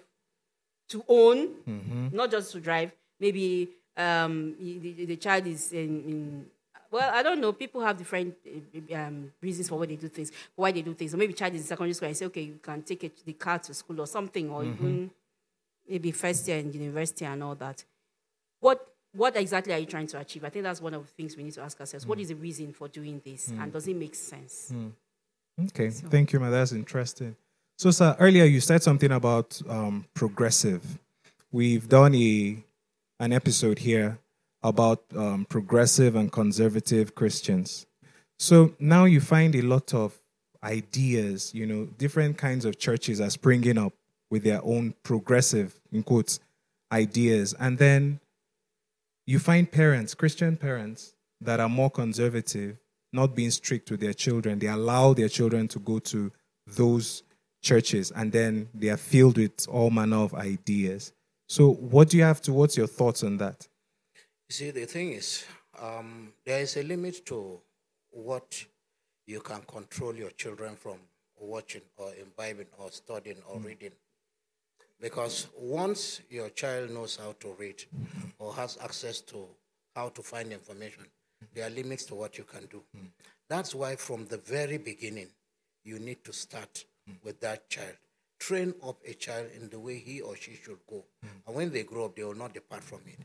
[0.88, 2.08] to own, mm-hmm.
[2.12, 2.92] not just to drive.
[3.20, 6.46] Maybe um, the, the- the child is in, in
[6.94, 7.52] well, I don't know.
[7.52, 11.12] People have different uh, um, reasons for why they do things, why they do things.
[11.12, 13.32] Or maybe child is in secondary school and say, okay, you can take it, the
[13.32, 15.10] car to school or something, or even
[15.88, 17.82] maybe first year in university and all that.
[18.60, 20.44] What what exactly are you trying to achieve?
[20.44, 22.06] I think that's one of the things we need to ask ourselves.
[22.06, 24.72] What is the reason for doing this, and does it make sense?
[25.60, 26.48] Okay, thank you, ma.
[26.48, 27.34] That's interesting.
[27.76, 30.98] So, sir, earlier you said something about um, progressive.
[31.50, 32.64] We've done a
[33.18, 34.18] an episode here
[34.64, 37.86] about um, progressive and conservative Christians.
[38.38, 40.18] So now you find a lot of
[40.64, 41.54] ideas.
[41.54, 43.92] You know, different kinds of churches are springing up
[44.30, 46.40] with their own progressive, in quotes,
[46.90, 48.20] ideas, and then
[49.26, 52.78] you find parents, Christian parents, that are more conservative,
[53.12, 54.58] not being strict with their children.
[54.58, 56.32] They allow their children to go to
[56.66, 57.22] those
[57.62, 61.12] churches, and then they are filled with all manner of ideas.
[61.48, 62.52] So, what do you have to?
[62.52, 63.68] What's your thoughts on that?
[64.48, 65.44] You see, the thing is,
[65.80, 67.60] um, there is a limit to
[68.10, 68.62] what
[69.26, 70.98] you can control your children from
[71.40, 73.66] watching or imbibing or studying or hmm.
[73.66, 73.92] reading.
[75.00, 77.82] Because once your child knows how to read
[78.38, 79.46] or has access to
[79.96, 81.04] how to find information,
[81.54, 82.82] there are limits to what you can do.
[82.94, 83.06] Hmm.
[83.48, 85.28] That's why, from the very beginning,
[85.84, 87.14] you need to start hmm.
[87.24, 87.96] with that child.
[88.38, 91.02] Train up a child in the way he or she should go.
[91.46, 93.18] And when they grow up, they will not depart from it.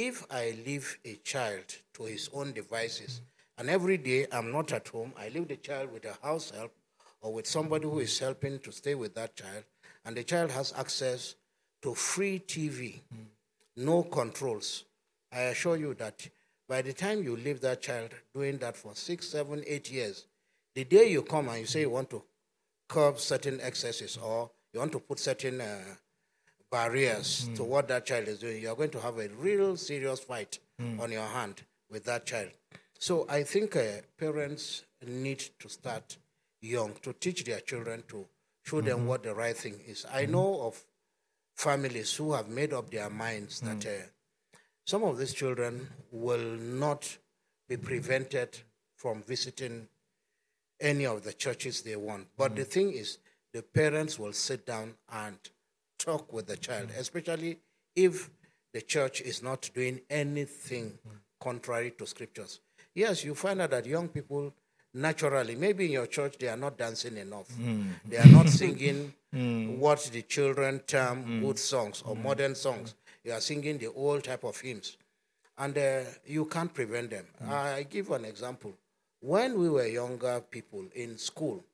[0.00, 3.20] If I leave a child to his own devices,
[3.58, 6.72] and every day I'm not at home, I leave the child with a house help
[7.20, 9.64] or with somebody who is helping to stay with that child,
[10.04, 11.34] and the child has access
[11.82, 13.00] to free TV,
[13.76, 14.84] no controls.
[15.32, 16.28] I assure you that
[16.68, 20.26] by the time you leave that child doing that for six, seven, eight years,
[20.76, 22.22] the day you come and you say you want to
[22.88, 25.80] curb certain excesses or you want to put certain uh,
[26.70, 27.54] barriers hmm.
[27.54, 30.58] to what that child is doing, you are going to have a real serious fight
[30.78, 31.00] hmm.
[31.00, 32.50] on your hand with that child.
[32.98, 33.82] So I think uh,
[34.18, 36.16] parents need to start
[36.60, 38.26] young to teach their children to
[38.64, 39.06] show them hmm.
[39.06, 40.06] what the right thing is.
[40.12, 40.82] I know of
[41.56, 44.06] families who have made up their minds that uh,
[44.86, 47.18] some of these children will not
[47.68, 48.58] be prevented
[48.96, 49.88] from visiting
[50.80, 52.28] any of the churches they want.
[52.36, 53.18] But the thing is,
[53.52, 55.36] the parents will sit down and
[55.98, 57.58] talk with the child, especially
[57.94, 58.30] if
[58.72, 60.98] the church is not doing anything
[61.40, 62.60] contrary to scriptures.
[62.94, 64.52] Yes, you find out that young people
[64.94, 67.48] naturally, maybe in your church, they are not dancing enough.
[67.58, 67.90] Mm.
[68.06, 69.78] They are not singing mm.
[69.78, 71.40] what the children term mm.
[71.42, 72.94] good songs or modern songs.
[73.24, 74.96] You are singing the old type of hymns.
[75.56, 77.26] And uh, you can't prevent them.
[77.48, 78.74] I give an example.
[79.20, 81.64] When we were younger people in school,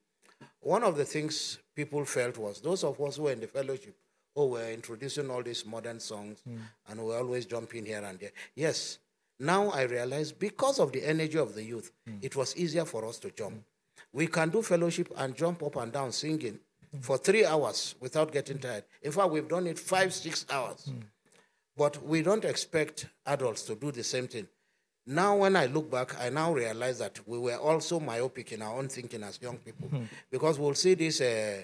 [0.61, 3.95] one of the things people felt was those of us who were in the fellowship,
[4.37, 6.57] oh, we're introducing all these modern songs hmm.
[6.89, 8.33] and we're always jump in here and there.
[8.55, 8.99] Yes,
[9.39, 12.17] now I realize because of the energy of the youth, hmm.
[12.23, 13.55] it was easier for us to jump.
[13.55, 13.61] Hmm.
[14.13, 16.61] We can do fellowship and jump up and down singing
[17.01, 18.85] for three hours without getting tired.
[19.03, 20.93] In fact, we've done it five, six hours.
[21.77, 24.47] But we don't expect adults to do the same thing.
[25.07, 28.79] Now, when I look back, I now realize that we were also myopic in our
[28.79, 29.91] own thinking as young people.
[30.31, 31.21] Because we'll see this.
[31.21, 31.63] uh,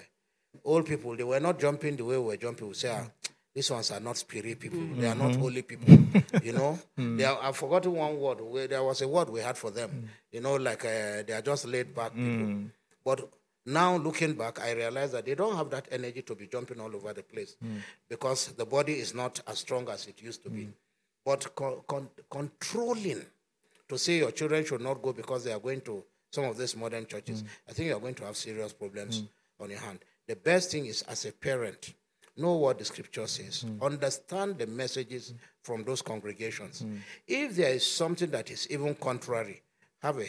[0.63, 2.67] old people, they were not jumping the way we were jumping.
[2.67, 3.07] We say, ah,
[3.53, 4.79] these ones are not spirit people.
[4.95, 5.41] They are not mm-hmm.
[5.41, 5.93] holy people.
[6.43, 7.17] you know, mm.
[7.17, 8.41] they are, I've forgotten one word.
[8.41, 9.89] We, there was a word we had for them.
[9.89, 10.07] Mm.
[10.31, 12.23] You know, like uh, they are just laid back people.
[12.23, 12.69] Mm.
[13.03, 13.29] But
[13.65, 16.95] Now, looking back, I realize that they don't have that energy to be jumping all
[16.95, 17.55] over the place
[18.09, 20.67] because the body is not as strong as it used to be.
[21.23, 23.23] But co- con- controlling
[23.87, 26.75] to say your children should not go because they are going to some of these
[26.75, 29.23] modern churches, I think you are going to have serious problems
[29.59, 29.99] on your hand.
[30.27, 31.93] The best thing is, as a parent,
[32.37, 33.83] know what the scripture says, mm-hmm.
[33.83, 35.37] understand the messages mm-hmm.
[35.63, 36.81] from those congregations.
[36.81, 36.95] Mm-hmm.
[37.27, 39.61] If there is something that is even contrary,
[40.01, 40.27] have a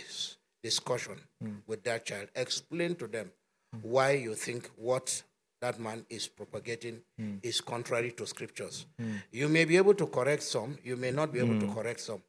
[0.63, 1.17] discussion
[1.67, 3.31] with that child, explain to them
[3.81, 5.23] why you think what
[5.61, 7.01] that man is propagating
[7.43, 8.87] is contrary to scriptures.
[9.31, 12.23] You may be able to correct some, you may not be able to correct some,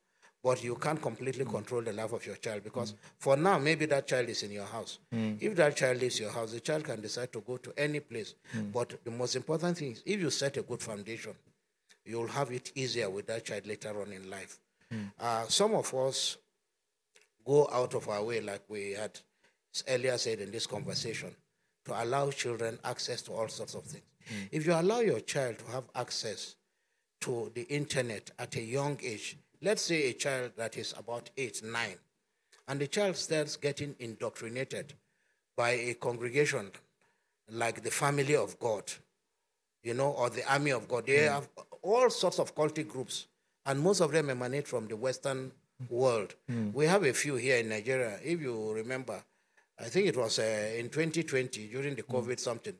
[0.44, 4.06] but you can't completely control the life of your child because for now, maybe that
[4.06, 5.00] child is in your house.
[5.12, 5.36] Hmm.
[5.40, 8.36] If that child leaves your house, the child can decide to go to any place.
[8.52, 8.72] Hmm.
[8.72, 11.34] But the most important thing is if you set a good foundation,
[12.06, 14.60] you'll have it easier with that child later on in life.
[14.92, 15.04] Hmm.
[15.18, 16.38] Uh, some of us
[17.46, 19.18] go out of our way, like we had
[19.88, 21.34] earlier said in this conversation,
[21.86, 24.04] to allow children access to all sorts of things.
[24.52, 26.56] If you allow your child to have access
[27.22, 31.64] to the internet at a young age, let's say a child that is about eight,
[31.64, 31.96] nine,
[32.68, 34.94] and the child starts getting indoctrinated
[35.56, 36.70] by a congregation
[37.50, 38.84] like the family of God,
[39.82, 41.06] you know, or the army of God.
[41.08, 41.34] They hmm.
[41.34, 41.50] have
[41.82, 43.28] all sorts of cultic groups,
[43.66, 45.52] and most of them emanate from the Western
[45.90, 46.36] world.
[46.50, 46.72] Hmm.
[46.74, 48.20] We have a few here in Nigeria.
[48.24, 49.24] If you remember,
[49.80, 52.16] I think it was uh, in 2020 during the hmm.
[52.16, 52.76] COVID something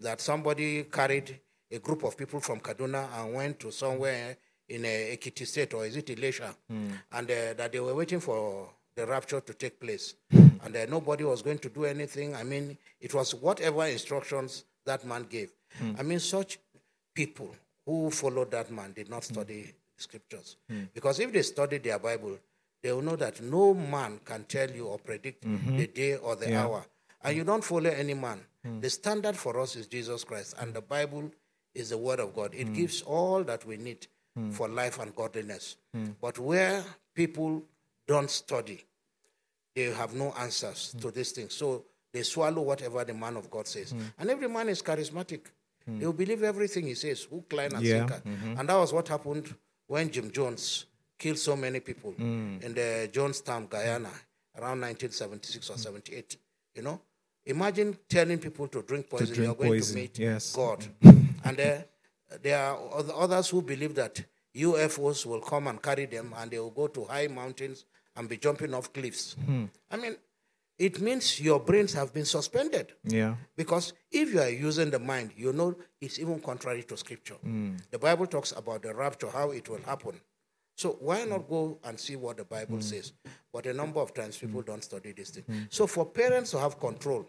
[0.00, 1.38] that somebody carried
[1.70, 4.36] a group of people from Kaduna and went to somewhere
[4.68, 6.88] in uh, Ekiti State or is it Elisha, hmm.
[7.12, 10.48] and uh, that they were waiting for the rapture to take place, hmm.
[10.64, 12.34] and uh, nobody was going to do anything.
[12.34, 15.50] I mean, it was whatever instructions that man gave.
[15.78, 15.92] Hmm.
[15.98, 16.58] I mean, such
[17.14, 17.54] people
[17.86, 20.56] who followed that man did not study scriptures,
[20.92, 22.38] because if they studied their Bible,
[22.82, 25.76] they will know that no man can tell you or predict mm-hmm.
[25.76, 26.84] the day or the hour.
[27.22, 28.40] And you don't follow any man.
[28.80, 31.30] The standard for us is Jesus Christ, and the Bible
[31.74, 32.54] is the Word of God.
[32.54, 34.50] It gives all that we need Hmm.
[34.50, 35.76] for life and godliness.
[35.92, 36.06] Hmm.
[36.20, 36.82] But where
[37.14, 37.62] people
[38.06, 38.84] don't study,
[39.76, 40.98] they have no answers hmm.
[40.98, 41.54] to these things.
[41.54, 43.94] So they swallow whatever the man of God says.
[44.18, 45.40] And every man is charismatic.
[45.86, 47.98] They will believe everything he says, hook, line, and Yeah.
[48.06, 48.22] sinker.
[48.26, 48.58] Mm-hmm.
[48.58, 49.54] And that was what happened
[49.86, 50.86] when Jim Jones
[51.18, 54.10] killed so many people in the Jonestown, Guyana,
[54.56, 56.36] around 1976 or 78.
[56.74, 57.00] You know,
[57.44, 59.26] imagine telling people to drink poison.
[59.26, 60.54] to drink You're going poison, to meet yes.
[60.54, 60.86] God.
[61.44, 61.78] and uh,
[62.42, 62.78] there are
[63.16, 64.24] others who believe that
[64.56, 67.84] UFOs will come and carry them, and they will go to high mountains
[68.16, 69.34] and be jumping off cliffs.
[69.44, 69.64] Hmm.
[69.90, 70.16] I mean,
[70.78, 72.92] it means your brains have been suspended.
[73.04, 73.34] Yeah.
[73.56, 77.34] Because if you are using the mind, you know it's even contrary to scripture.
[77.34, 77.76] Hmm.
[77.90, 80.20] The Bible talks about the rapture, how it will happen.
[80.76, 82.82] So why not go and see what the Bible hmm.
[82.82, 83.12] says?
[83.52, 85.68] But a number of times people don't study this thing.
[85.70, 87.26] So for parents to have control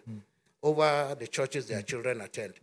[0.63, 2.53] over the churches their children attend,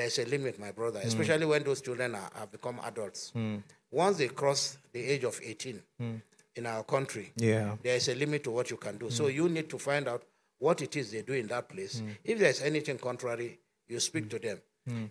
[0.00, 1.08] there is a limit, my brother, hmm.
[1.08, 3.32] especially when those children are, have become adults.
[3.34, 3.56] Hmm.
[3.90, 6.14] Once they cross the age of 18 hmm.
[6.56, 7.76] in our country, Yeah.
[7.82, 9.10] there is a limit to what you can do.
[9.10, 10.22] So you need to find out
[10.58, 12.02] what it is they do in that place.
[12.24, 13.58] If there's anything contrary,
[13.88, 14.58] you speak to them.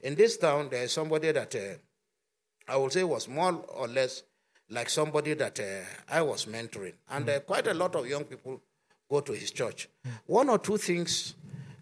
[0.01, 1.59] In this town, there is somebody that uh,
[2.67, 4.23] I would say was more or less
[4.71, 6.93] like somebody that uh, I was mentoring.
[7.11, 8.59] And uh, quite a lot of young people
[9.09, 9.87] go to his church.
[10.25, 11.35] One or two things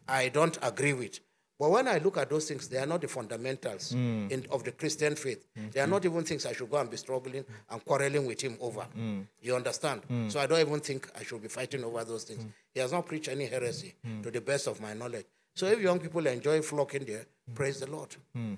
[0.08, 1.20] I don't agree with.
[1.60, 4.28] But when I look at those things, they are not the fundamentals hmm.
[4.30, 5.46] in, of the Christian faith.
[5.56, 5.70] Hmm.
[5.72, 8.58] They are not even things I should go and be struggling and quarreling with him
[8.62, 8.82] over.
[8.82, 9.22] Hmm.
[9.42, 10.02] You understand?
[10.32, 12.46] So I don't even think I should be fighting over those things.
[12.74, 15.26] He has not preached any heresy to the best of my knowledge.
[15.56, 18.16] So if young people enjoy flocking there, praise the Lord.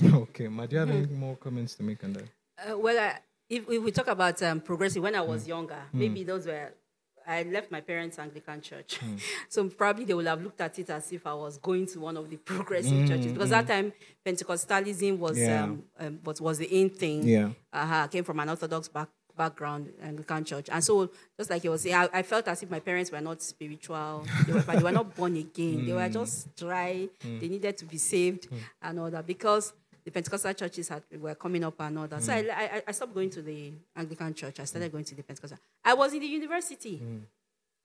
[0.00, 0.46] Okay.
[0.46, 2.24] Ma, do you have any more comments to make on that?
[2.70, 6.22] Uh, well, I, if, if we talk about um, progressive, when I was younger, maybe
[6.24, 6.72] those were.
[7.28, 8.98] I left my parents' Anglican church,
[9.48, 12.16] so probably they would have looked at it as if I was going to one
[12.16, 13.92] of the progressive churches because that time
[14.24, 15.64] Pentecostalism was Yeah.
[15.64, 17.22] um, um, what was the in thing.
[17.26, 17.50] Yeah.
[17.72, 21.82] uh-huh, came from an Orthodox back, background, Anglican church, and so just like you was
[21.82, 24.24] saying, I, I felt as if my parents were not spiritual.
[24.46, 25.86] They were, they were not born again.
[25.86, 27.08] They were just dry.
[27.22, 28.48] They needed to be saved
[28.82, 29.72] and all that because
[30.04, 32.22] the Pentecostal churches had, were coming up and all that.
[32.22, 34.60] So I, I, I stopped going to the Anglican church.
[34.60, 35.58] I started going to the Pentecostal.
[35.84, 37.02] I was in the university.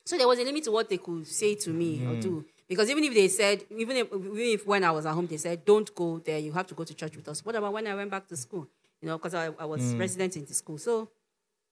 [0.05, 2.45] So there was a limit to what they could say to me or do.
[2.68, 5.38] Because even if they said, even if, even if when I was at home, they
[5.38, 7.43] said, don't go there, you have to go to church with us.
[7.45, 8.68] What about when I went back to school?
[9.01, 10.78] You know, because I, I was resident in the school.
[10.78, 11.09] So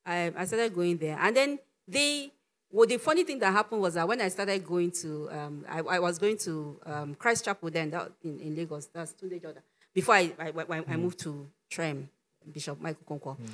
[0.05, 1.17] I, I started going there.
[1.19, 2.31] And then they,
[2.69, 5.79] well, the funny thing that happened was that when I started going to, um, I,
[5.79, 9.61] I was going to um, Christ Chapel then that, in, in Lagos, that's Tunde Joda,
[9.93, 12.09] before I, I, I, I moved to Trem,
[12.51, 13.37] Bishop Michael Okonkwo.
[13.37, 13.49] Mm.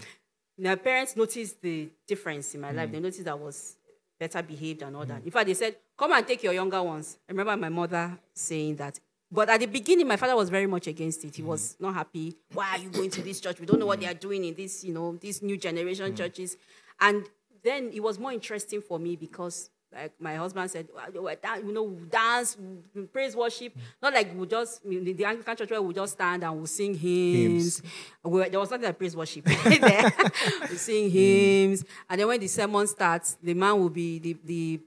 [0.60, 2.90] My parents noticed the difference in my life.
[2.90, 2.94] Mm.
[2.94, 3.76] They noticed I was
[4.20, 5.24] better behaved and all that.
[5.24, 8.76] In fact, they said, "Come and take your younger ones." I remember my mother saying
[8.78, 9.00] that.
[9.30, 11.36] But at the beginning, my father was very much against it.
[11.36, 12.34] He was not happy.
[12.54, 13.60] Why are you going to this church?
[13.60, 16.56] We don't know what they are doing in this, you know, these new generation churches.
[17.02, 17.26] And
[17.62, 21.84] then it was more interesting for me because like my husband said, "Well, you know,
[21.84, 22.58] we dance,
[22.94, 23.74] we praise worship.
[24.02, 27.82] Not like we just the Anglican church where we just stand and we sing hymns.
[28.24, 30.12] We were- there was nothing like praise worship there.
[30.70, 34.80] we sing hymns, and then when the sermon starts, the man will be the the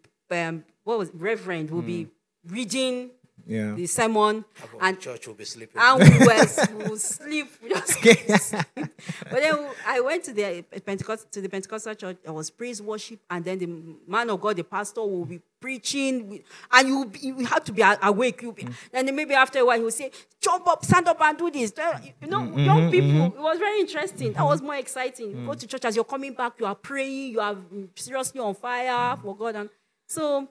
[0.47, 1.15] um, what was it?
[1.17, 2.09] reverend will be
[2.47, 3.11] reading
[3.47, 3.75] Yeah.
[3.75, 4.45] the sermon,
[4.81, 5.81] and the church will be sleeping.
[5.81, 7.49] and we were we would sleep.
[7.63, 8.61] We just sleep.
[8.77, 12.19] But then I went to the uh, Pentecost to the Pentecostal church.
[12.27, 13.67] I was praise worship, and then the
[14.07, 17.83] man of God, the pastor, will be preaching, and you be- you have to be
[18.03, 18.43] awake.
[18.43, 18.75] You be, mm.
[18.93, 20.11] then maybe after a while he will say,
[20.41, 21.73] "Jump up, stand up, and do this."
[22.21, 22.91] You know, mm-hmm, young mm-hmm.
[22.91, 23.27] people.
[23.39, 24.33] It was very interesting.
[24.33, 24.49] That mm-hmm.
[24.49, 25.31] was more exciting.
[25.31, 26.55] You Go to church as you're coming back.
[26.59, 27.33] You are praying.
[27.33, 27.57] You are
[27.95, 29.71] seriously on fire for God, and
[30.07, 30.49] so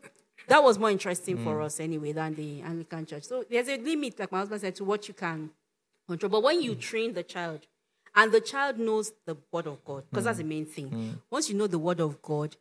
[0.49, 3.23] that was more interesting for us anyway than the Anglican church.
[3.23, 5.51] So there's a limit, like my husband said, to what you can
[6.07, 6.29] control.
[6.29, 7.61] But when you train the child,
[8.15, 10.89] and the child knows the word of God, because that's the main thing.
[10.89, 10.93] Mm.
[10.93, 11.21] Mm.
[11.29, 12.55] Once you know the word of God,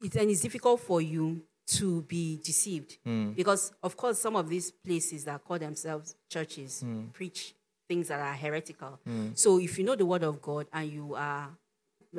[0.00, 2.98] it, and it's difficult for you to be deceived.
[3.04, 3.34] Mm.
[3.34, 7.54] Because, of course, some of these places that call themselves churches preach
[7.88, 9.00] things that are heretical.
[9.34, 11.48] So if you know the word of God and you are,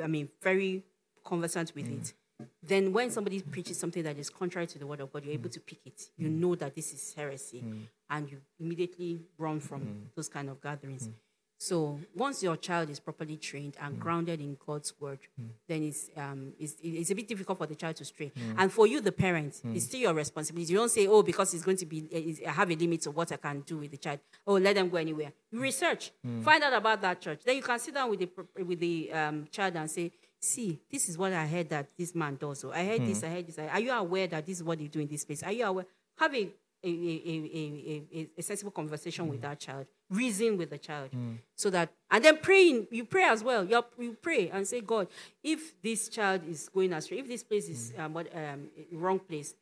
[0.02, 0.84] I mean, very
[1.24, 2.12] conversant with it,
[2.62, 5.50] then when somebody preaches something that is contrary to the word of God, you're able
[5.50, 6.10] to pick it.
[6.16, 6.38] You mm.
[6.38, 7.82] know that this is heresy, mm.
[8.10, 9.94] and you immediately run from mm.
[10.14, 11.08] those kind of gatherings.
[11.60, 15.18] So once your child is properly trained and grounded in God's word,
[15.66, 18.30] then it's, um, it's it's a bit difficult for the child to stray.
[18.56, 20.72] And for you, the parent, it's still your responsibility.
[20.72, 23.32] You don't say, "Oh, because it's going to be, I have a limit of what
[23.32, 24.20] I can do with the child.
[24.46, 26.12] Oh, let them go anywhere." You research,
[26.42, 27.40] find out about that church.
[27.44, 28.30] Then you can sit down with the
[28.62, 32.36] with the um, child and say, "See, this is what I heard that this man
[32.36, 32.60] does.
[32.60, 33.20] So I heard this.
[33.20, 33.26] Hmm.
[33.26, 33.58] I heard this.
[33.58, 35.42] Are you aware that this is what they do in this place?
[35.42, 35.86] Are you aware?
[36.18, 36.48] Have a
[36.84, 39.46] a, a, a, a, sensible conversation with hmm.
[39.46, 41.34] that child, reason with the child, hmm.
[41.56, 43.64] so that, and then praying, you pray as well.
[43.64, 45.08] You, you pray and say, God,
[45.42, 49.54] if this child is going astray, if this place is um, what, um, wrong place,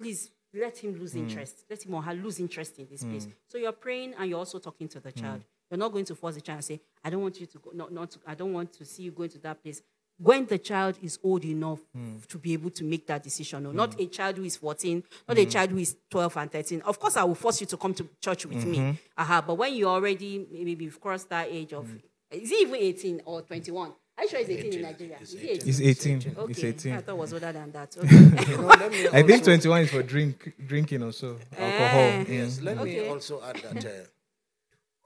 [0.00, 1.64] please let him lose interest.
[1.68, 3.26] Let him or her lose interest in this place.
[3.48, 5.42] So you're praying and you're also talking to the child.
[5.70, 7.70] You're not going to force the child and say, I don't want you to go,
[7.72, 9.80] not, not to, I don't want to see you going to that place.
[10.22, 11.80] When the child is old enough
[12.28, 15.36] to be able to make that decision, or not a child who is 14, not
[15.38, 16.82] a child who is 12 and 13.
[16.82, 18.98] Of course, I will force you to come to church with me.
[19.18, 21.90] Aha, but when you already, maybe you've crossed that age of,
[22.30, 23.92] is he even 18 or 21?
[24.18, 25.16] Are you sure it's 18 in Nigeria?
[25.20, 25.68] Is it 18?
[25.68, 26.34] It's 18.
[26.38, 26.92] Okay, It's 18.
[26.92, 27.96] I thought it was older than that.
[28.02, 28.52] Okay.
[28.52, 31.38] You let me I think 21 is for drink, drinking also.
[31.58, 32.00] Alcohol.
[32.00, 32.24] Eh.
[32.28, 33.84] Yes, let me also add that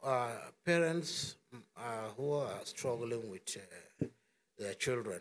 [0.02, 0.30] uh, uh,
[0.64, 3.60] parents mm, uh, who are struggling with uh,
[4.58, 5.20] their children,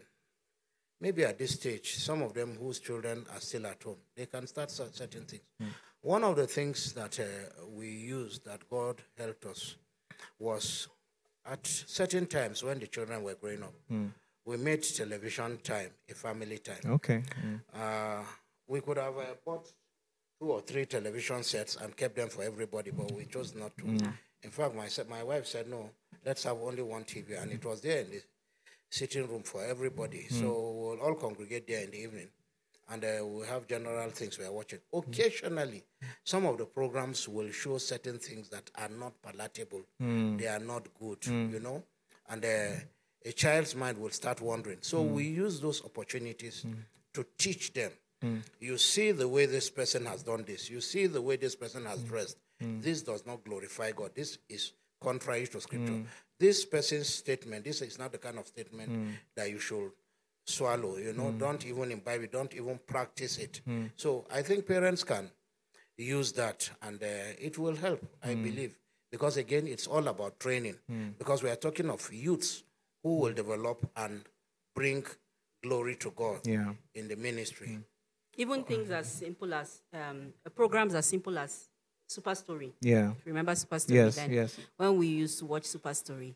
[1.01, 4.47] maybe at this stage, some of them whose children are still at home, they can
[4.47, 5.43] start certain things.
[6.01, 7.23] One of the things that uh,
[7.75, 9.75] we used that God helped us
[10.39, 10.87] was
[11.45, 13.73] at certain times when the children were growing up,
[14.45, 16.91] we made television time a family time.
[16.93, 17.23] Okay.
[17.43, 17.59] Mm.
[17.75, 18.23] Uh,
[18.67, 19.71] we could have uh, bought
[20.39, 23.85] two or three television sets and kept them for everybody, but we chose not to.
[24.43, 25.89] In fact, my, my wife said, no,
[26.23, 27.41] let's have only one TV.
[27.41, 28.21] And it was there in the
[28.95, 30.25] sitting room for everybody.
[30.29, 30.39] Hmm.
[30.39, 32.29] So we'll all congregate there in the evening.
[32.87, 34.79] And uh, we'll have general things we are watching.
[34.93, 36.07] Occasionally, hmm.
[36.23, 39.81] some of the programs will show certain things that are not palatable.
[39.99, 40.37] Hmm.
[40.37, 41.83] They are not good, you know?
[42.29, 42.75] And uh,
[43.25, 44.77] a child's mind will start wandering.
[44.81, 46.65] So we use those opportunities
[47.13, 47.91] to teach them.
[48.59, 50.67] You see the way this person has done this.
[50.69, 52.37] You see the way this person has dressed.
[52.59, 54.11] This does not glorify God.
[54.15, 54.71] This is
[55.01, 55.93] contrary to scripture.
[55.93, 56.05] Mm.
[56.39, 59.11] This person's statement, this is not the kind of statement mm.
[59.35, 59.91] that you should
[60.45, 60.97] swallow.
[60.97, 61.39] You know, mm.
[61.39, 63.61] don't even imbibe it, don't even practice it.
[63.95, 65.29] So I think parents can
[65.97, 67.05] use that and uh,
[67.39, 68.77] it will help, I believe.
[69.11, 70.75] Because again, it's all about training.
[71.17, 72.63] Because we are talking of youths
[73.01, 74.21] who will develop and
[74.75, 75.05] bring
[75.63, 76.73] glory to God Yeah.
[76.93, 77.79] in the ministry.
[78.37, 81.69] Even things as simple as um, programs as simple as
[82.15, 82.71] Super Story.
[82.81, 83.11] Yeah.
[83.25, 83.99] Remember Super Story?
[83.99, 84.31] Yes, then?
[84.31, 84.57] yes.
[84.77, 86.35] When we used to watch Super Story,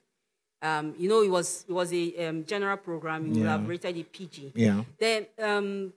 [0.62, 3.26] um, you know, it was it was a um, general program.
[3.28, 3.52] You would Yeah.
[3.58, 4.52] have rated it PG.
[4.56, 4.84] Yeah.
[5.00, 5.94] Then um,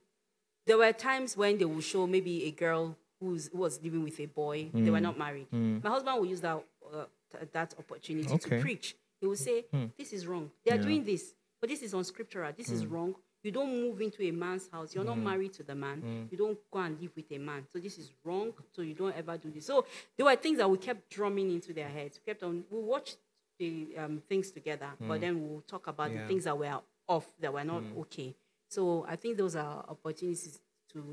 [0.66, 4.18] there were times when they would show maybe a girl who's, who was living with
[4.20, 4.70] a boy.
[4.72, 4.92] They Mm.
[4.92, 5.46] were not married.
[5.52, 6.56] My husband would use that
[6.92, 8.48] uh, th- that opportunity Okay.
[8.48, 8.56] Hmm.
[8.56, 8.96] to preach.
[9.20, 9.64] He would say,
[9.98, 10.50] "This is wrong.
[10.64, 12.52] They are doing this, but this is unscriptural.
[12.56, 12.74] This Hmm.
[12.74, 13.14] is wrong.
[13.42, 14.94] You don't move into a man's house.
[14.94, 15.24] You're not mm.
[15.24, 15.98] married to the man.
[15.98, 16.22] Hmm.
[16.30, 17.64] You don't go and live with a man.
[17.72, 18.52] So this is wrong.
[18.70, 19.84] So you don't ever do this." So
[20.16, 22.20] there were things that we kept drumming into their heads.
[22.24, 22.64] We kept on.
[22.70, 23.16] We watched
[23.58, 25.20] the um, things together, but mm.
[25.20, 26.12] then we'll talk about.
[26.12, 26.22] Yeah.
[26.22, 27.98] The things that were off, that were not mm.
[28.02, 28.34] okay.
[28.68, 30.58] So I think those are opportunities
[30.92, 31.04] to,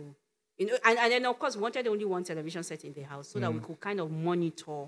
[0.57, 3.01] you know, and, and then of course we wanted only one television set in the
[3.01, 4.87] house so that we could kind of monitor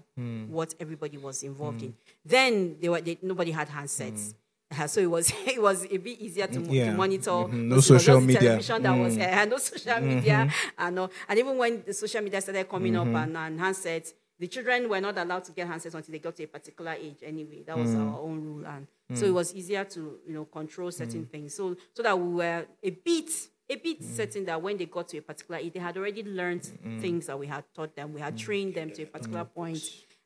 [0.49, 1.93] what everybody was involved in.
[2.23, 4.33] Then they were they, nobody had handsets.
[4.79, 6.91] Uh, so it was it was a bit easier to, Yeah.
[6.91, 7.31] to monitor.
[7.31, 7.53] Mhm.
[7.53, 8.39] No because it was social media.
[8.39, 12.41] Television that was uh, no social media, and uh, and even when the social media
[12.41, 16.11] started coming up and, and handsets, the children were not allowed to get handsets until
[16.11, 17.17] they got to a particular age.
[17.23, 20.89] Anyway, that was our own rule, and so it was easier to you know control
[20.91, 21.53] certain things.
[21.53, 23.29] So so that we were a bit
[23.69, 26.63] a bit certain that when they got to a particular age, they had already learned
[26.99, 28.13] things that we had taught them.
[28.13, 29.79] We had trained them to a particular point.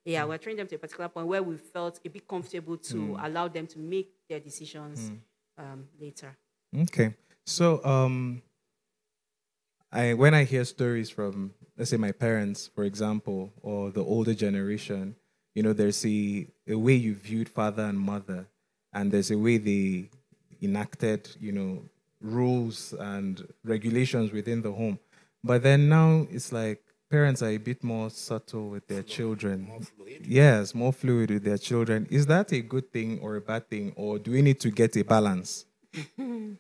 [0.06, 3.18] Yeah, we're trained them to a particular point where we felt a bit comfortable to
[3.22, 5.12] allow them to make their decisions
[5.58, 6.38] um, later.
[6.84, 7.16] Okay.
[7.46, 8.42] So um
[9.92, 14.34] I when I hear stories from let's say my parents, for example, or the older
[14.34, 15.16] generation,
[15.56, 18.48] you know, there's a, a way you viewed father and mother
[18.94, 20.10] and there's a way they
[20.62, 21.84] enacted, you know,
[22.22, 25.00] rules and regulations within the home.
[25.44, 29.68] But then now it's like parents are a bit more subtle with their children.
[29.68, 30.26] More fluid.
[30.26, 32.08] Yes, more fluid with their children.
[32.10, 34.96] Is that a good thing or a bad thing, or do we need to get
[34.98, 35.66] a balance?
[36.18, 36.58] In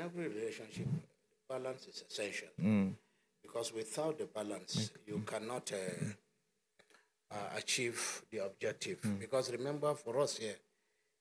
[0.00, 0.86] every relationship,
[1.48, 2.48] balance is essential.
[3.42, 5.76] Because without the balance, you cannot uh,
[7.30, 8.98] uh, achieve the objective.
[9.20, 10.56] Because remember, for us here,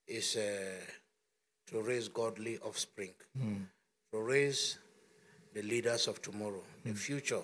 [0.07, 0.41] is uh,
[1.67, 3.13] to raise godly offspring,
[4.11, 4.79] to raise
[5.53, 7.41] the leaders of tomorrow, the future.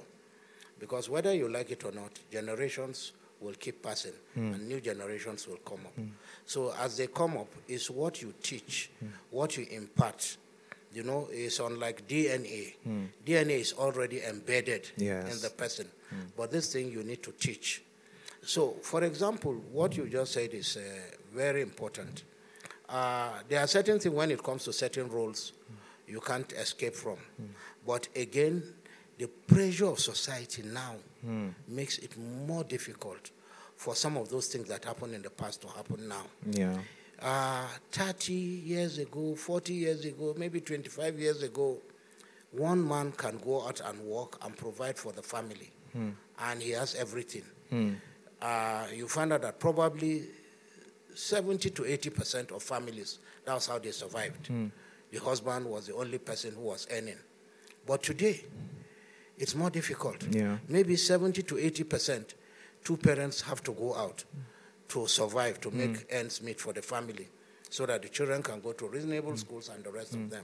[0.79, 3.11] Because whether you like it or not, generations
[3.41, 4.53] will keep passing hmm.
[4.53, 5.93] and new generations will come up.
[6.45, 9.07] So as they come up, it's what you teach, hmm.
[9.31, 10.37] what you impart.
[10.91, 12.73] You know, it's unlike DNA.
[12.83, 13.05] Hmm.
[13.25, 15.87] DNA is already embedded in the person.
[16.35, 17.83] But this thing you need to teach.
[18.41, 20.81] So, for example, what you just said is uh,
[21.33, 22.23] very important.
[22.87, 25.53] Uh, there are certain things when it comes to certain roles
[26.07, 27.17] you can't escape from.
[27.85, 28.63] But again,
[29.19, 30.95] the pressure of society now
[31.67, 33.29] makes it more difficult
[33.75, 36.23] for some of those things that happened in the past to happen now.
[36.51, 36.77] Yeah.
[37.21, 41.77] Uh, 30 years ago, 40 years ago, maybe 25 years ago,
[42.51, 46.95] one man can go out and work and provide for the family, and he has
[46.95, 47.43] everything.
[48.41, 50.23] Uh, you find out that probably
[51.13, 54.49] 70 to 80 percent of families, that's how they survived.
[55.11, 57.17] The husband was the only person who was earning.
[57.85, 58.45] But today,
[59.39, 60.23] it's more difficult.
[60.29, 60.57] Yeah.
[60.67, 62.33] Maybe 70 to 80 percent,
[62.83, 64.23] two parents have to go out
[64.89, 66.05] to survive, to make mm.
[66.09, 67.27] ends meet for the family,
[67.69, 69.39] so that the children can go to reasonable mm.
[69.39, 70.29] schools and the rest of mm.
[70.29, 70.43] them.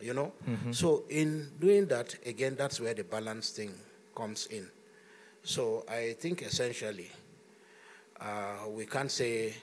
[0.00, 0.32] You know?
[0.48, 0.72] Mm-hmm.
[0.72, 3.74] So, in doing that, again, that's where the balance thing
[4.14, 4.68] comes in.
[5.42, 7.10] So, I think essentially,
[8.20, 9.54] uh, we can't say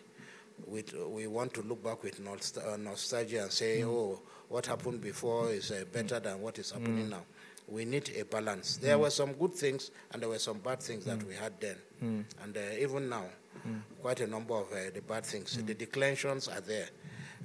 [0.67, 4.19] with, we want to look back with uh, nostalgia and say, oh,
[4.49, 7.23] what happened before is uh, better than what is happening now.
[7.67, 8.77] We need a balance.
[8.77, 9.01] There hmm.
[9.01, 11.27] were some good things and there were some bad things that hmm.
[11.27, 11.75] we had then.
[11.99, 12.21] Hmm.
[12.43, 13.25] And uh, even now,
[14.01, 15.57] quite a number of uh, the bad things.
[15.57, 16.89] The declensions are there.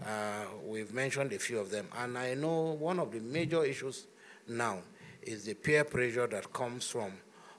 [0.05, 1.87] Uh, we've mentioned a few of them.
[1.99, 4.07] And I know one of the major issues
[4.49, 4.79] now
[5.23, 7.13] is the peer pressure that comes from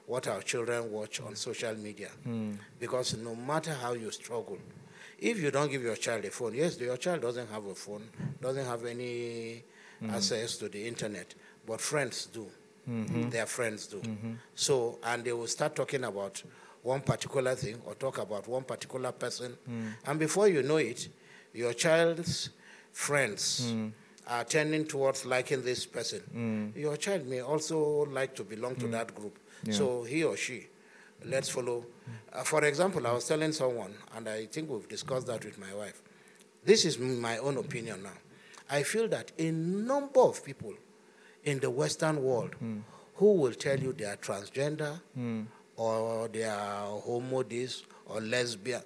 [0.06, 2.08] what our children watch on social media.
[2.78, 4.58] Because no matter how you struggle,
[5.18, 8.08] if you don't give your child a phone, yes, your child doesn't have a phone,
[8.40, 9.62] doesn't have any
[10.10, 11.34] access to the internet,
[11.66, 12.46] but friends do.
[12.88, 13.30] Mm-hmm.
[13.30, 13.98] Their friends do.
[13.98, 14.32] Mm-hmm.
[14.54, 16.42] So, and they will start talking about
[16.82, 19.56] one particular thing or talk about one particular person.
[19.70, 19.92] Mm.
[20.06, 21.08] And before you know it,
[21.54, 22.50] your child's
[22.90, 23.92] friends mm.
[24.26, 26.20] are tending towards liking this person.
[26.34, 26.76] Mm.
[26.80, 29.38] Your child may also like to belong to that group.
[29.70, 30.66] So he or she,
[31.24, 31.86] let's follow.
[32.32, 35.72] Uh, for example, I was telling someone, and I think we've discussed that with my
[35.72, 36.02] wife.
[36.64, 38.10] This is my own opinion now.
[38.68, 40.74] I feel that a number of people
[41.44, 42.78] in the Western world hmm.
[43.16, 45.42] who will tell you they are transgender hmm.
[45.76, 48.82] or they are homo this or lesbian,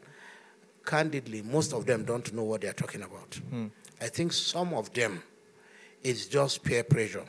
[0.84, 3.34] candidly, most of them don't know what they are talking about.
[3.50, 3.66] Hmm.
[4.00, 5.22] I think some of them
[6.02, 7.24] it's just peer pressure.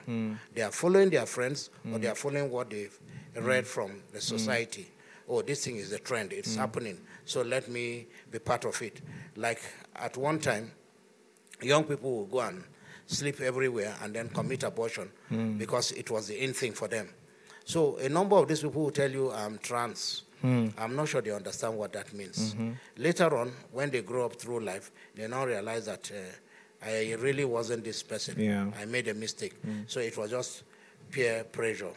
[0.53, 2.95] They are following their friends or they are following what they've
[3.35, 4.87] read from the society.
[5.27, 9.01] Oh, this thing is the trend, it's happening, so let me be part of it.
[9.35, 9.59] Like
[9.95, 10.71] at one time,
[11.61, 12.63] young people will go and
[13.07, 15.57] sleep everywhere and then commit abortion hmm.
[15.57, 17.09] because it was the in thing for them.
[17.65, 20.23] So a number of these people will tell you I'm trans.
[20.41, 20.67] Hmm.
[20.77, 22.53] I'm not sure they understand what that means.
[22.53, 22.71] Mm-hmm.
[22.97, 27.43] Later on, when they grow up through life, they now realize that uh, I really
[27.45, 28.39] wasn't this person.
[28.39, 28.67] Yeah.
[28.79, 29.53] I made a mistake.
[29.63, 29.81] Hmm.
[29.87, 30.63] So it was just
[31.09, 31.93] peer pressure.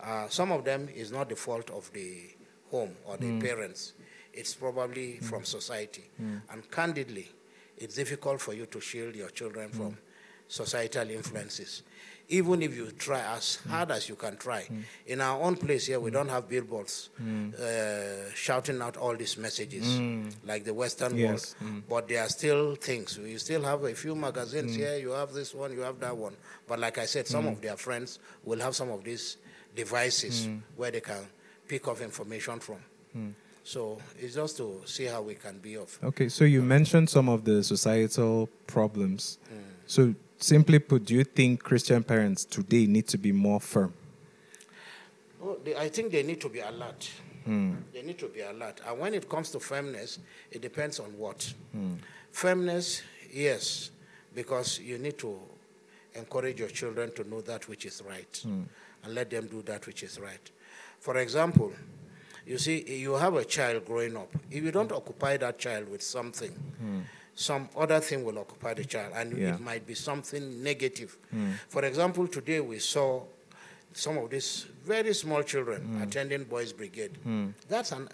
[0.00, 2.30] Uh, some of them is not the fault of the
[2.70, 3.92] home or the parents.
[4.32, 6.04] It's probably from society.
[6.50, 7.28] And candidly,
[7.76, 9.98] it's difficult for you to shield your children from
[10.52, 11.82] societal influences.
[12.28, 14.66] Even if you try as hard as you can try.
[15.06, 20.00] In our own place here, we don't have billboards uh, shouting out all these messages
[20.46, 21.54] like the Western Yes.
[21.60, 21.82] world.
[21.88, 23.18] But there are still things.
[23.18, 24.96] We still have a few magazines here.
[24.98, 26.34] You have this one, you have that one.
[26.68, 29.36] But like I said, some of their friends will have some of these
[29.74, 31.22] devices where they can
[31.66, 33.34] pick up information from.
[33.64, 35.98] So it's just to see how we can be of.
[36.02, 39.38] Okay, so you mentioned some of the societal problems.
[39.86, 43.92] So, simply put, do you think Christian parents today need to be more firm?
[45.42, 47.10] Oh, they, I think they need to be alert.
[47.44, 47.74] Hmm.
[47.92, 48.80] They need to be alert.
[48.86, 50.18] And when it comes to firmness,
[50.50, 51.52] it depends on what.
[51.72, 51.94] Hmm.
[52.30, 53.90] Firmness, yes,
[54.34, 55.38] because you need to
[56.14, 58.62] encourage your children to know that which is right hmm.
[59.04, 60.50] and let them do that which is right.
[61.00, 61.72] For example,
[62.46, 64.32] you see, you have a child growing up.
[64.50, 66.52] If you don't occupy that child with something,
[67.34, 69.54] some other thing will occupy the child, and Yeah.
[69.54, 71.16] it might be something negative.
[71.30, 71.52] Hmm.
[71.68, 73.22] For example, today we saw
[73.94, 76.02] some of these very small children hmm.
[76.02, 77.16] attending boys' brigade.
[77.22, 77.48] Hmm.
[77.68, 78.08] That's an,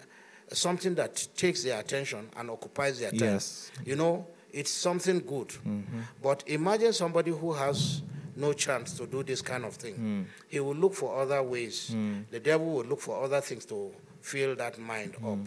[0.51, 3.19] something that takes their attention and occupies their time.
[3.19, 3.71] Yes.
[3.85, 5.49] You know, it's something good.
[5.49, 5.99] Mm-hmm.
[6.23, 8.01] But imagine somebody who has
[8.35, 10.27] no chance to do this kind of thing.
[10.47, 11.93] He will look for other ways.
[12.31, 13.91] The devil will look for other things to
[14.21, 15.37] fill that mind up.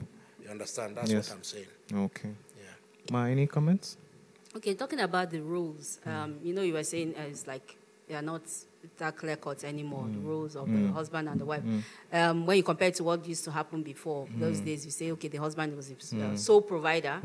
[0.43, 0.97] You understand?
[0.97, 1.31] That's Yes.
[1.31, 1.67] what I'm saying.
[1.93, 2.31] Okay.
[3.11, 3.97] Ma, any comments?
[4.57, 7.77] Okay, talking about the rules, um, you know, you were saying uh, it's like
[8.09, 8.43] they are not
[8.99, 11.63] that clear cut anymore, the roles of the husband and the wife.
[12.13, 15.11] Um, when you compare it to what used to happen before, those days you say,
[15.13, 17.21] okay, the husband was the uh, sole provider,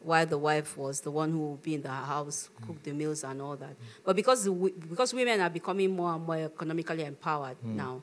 [0.00, 3.24] while the wife was the one who would be in the house, cook the meals
[3.24, 3.74] and all that.
[4.04, 8.02] But because, the, because women are becoming more and more economically empowered now,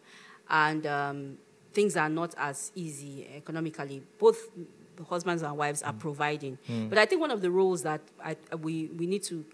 [0.49, 1.37] and um,
[1.73, 4.49] things are not as easy economically, both
[5.09, 5.99] husbands and wives are mm.
[5.99, 6.57] providing.
[6.69, 6.89] Mm.
[6.89, 9.45] But I think one of the roles that I, we, we need to,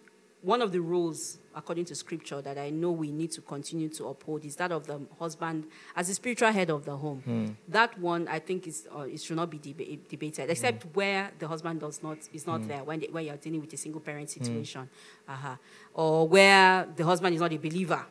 [0.42, 4.08] one of the roles according to scripture that I know we need to continue to
[4.10, 7.24] uphold is that of the husband as the spiritual head of the home.
[7.28, 7.56] Mm.
[7.68, 11.48] That one I think is uh, it should not be deba- debated, except where the
[11.48, 14.30] husband does not is not there when they, when you're dealing with a single parent
[14.30, 14.88] situation,
[15.28, 15.56] uh-huh.
[15.96, 18.06] or where the husband is not a believer,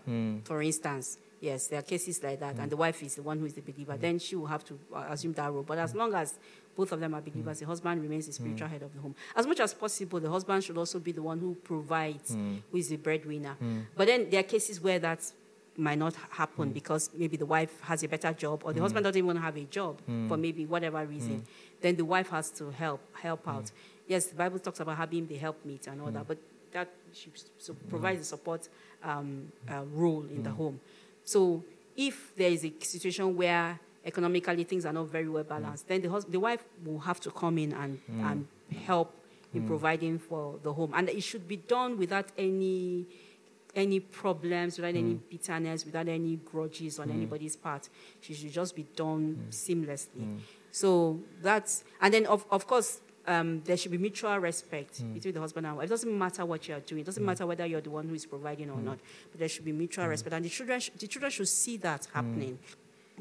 [0.44, 1.18] for instance.
[1.38, 3.60] Yes, there are cases like that, and the wife is the one who is the
[3.60, 3.96] believer.
[3.96, 5.62] Then she will have to uh, assume that role.
[5.62, 6.38] But as long as
[6.76, 9.14] both of them are believers, the husband remains the spiritual head of the home.
[9.34, 12.56] As much as possible, the husband should also be the one who provides, hmm.
[12.70, 13.54] who is the breadwinner.
[13.54, 13.80] Hmm.
[13.96, 15.20] But then there are cases where that
[15.78, 16.72] might not happen hmm.
[16.72, 19.64] because maybe the wife has a better job or the husband doesn't even have a
[19.64, 21.44] job for maybe whatever reason.
[21.80, 23.70] Then the wife has to help help out.
[24.06, 26.38] Yes, the Bible talks about having the helpmeet and all that, but
[26.72, 28.68] that she so provides a support
[29.02, 30.80] um, uh, role in the home.
[31.24, 31.64] So
[31.96, 35.48] if there is a situation where economically things are not very well mm.
[35.48, 38.30] balanced, then the, hus- the wife will have to come in and, mm.
[38.30, 38.46] and
[38.86, 39.14] help
[39.52, 39.66] in mm.
[39.66, 40.92] providing for the home.
[40.94, 43.06] And it should be done without any
[43.74, 47.90] any problems, without any bitterness, without any grudges on anybody's part.
[48.22, 50.38] She should just be done seamlessly.
[50.70, 55.40] So that's, and then of, of course, um, there should be mutual respect between the
[55.40, 55.86] husband and wife.
[55.86, 57.02] It doesn't matter what you are doing.
[57.02, 58.98] It doesn't matter whether you're the one who is providing or not.
[59.30, 62.08] But there should be mutual respect, and the children, sh- the children should see that
[62.14, 62.58] happening.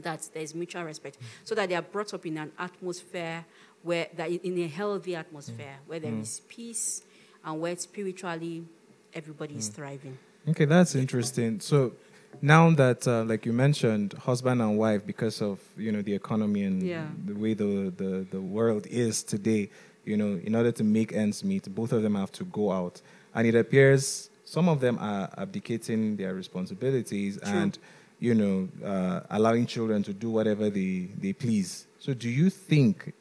[0.02, 3.46] That there is mutual respect, so that they are brought up in an atmosphere
[3.84, 5.88] where that in a healthy atmosphere mm.
[5.88, 6.22] where there mm.
[6.22, 7.04] is peace
[7.44, 8.66] and where spiritually
[9.14, 9.74] everybody is mm.
[9.74, 10.18] thriving.
[10.50, 11.60] Okay, that's interesting.
[11.60, 11.94] So
[12.42, 16.64] now that, uh, like you mentioned, husband and wife, because of you know the economy
[16.64, 17.08] and Yeah.
[17.26, 19.70] the way the, the the world is today,
[20.04, 23.02] you know, in order to make ends meet, both of them have to go out,
[23.34, 27.80] and it appears some of them are abdicating their responsibilities and
[28.20, 31.88] you know uh, allowing children to do whatever they they please.
[32.00, 33.14] So, do you think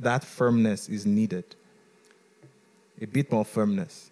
[0.00, 1.44] that firmness is needed?
[3.00, 4.10] A bit more firmness.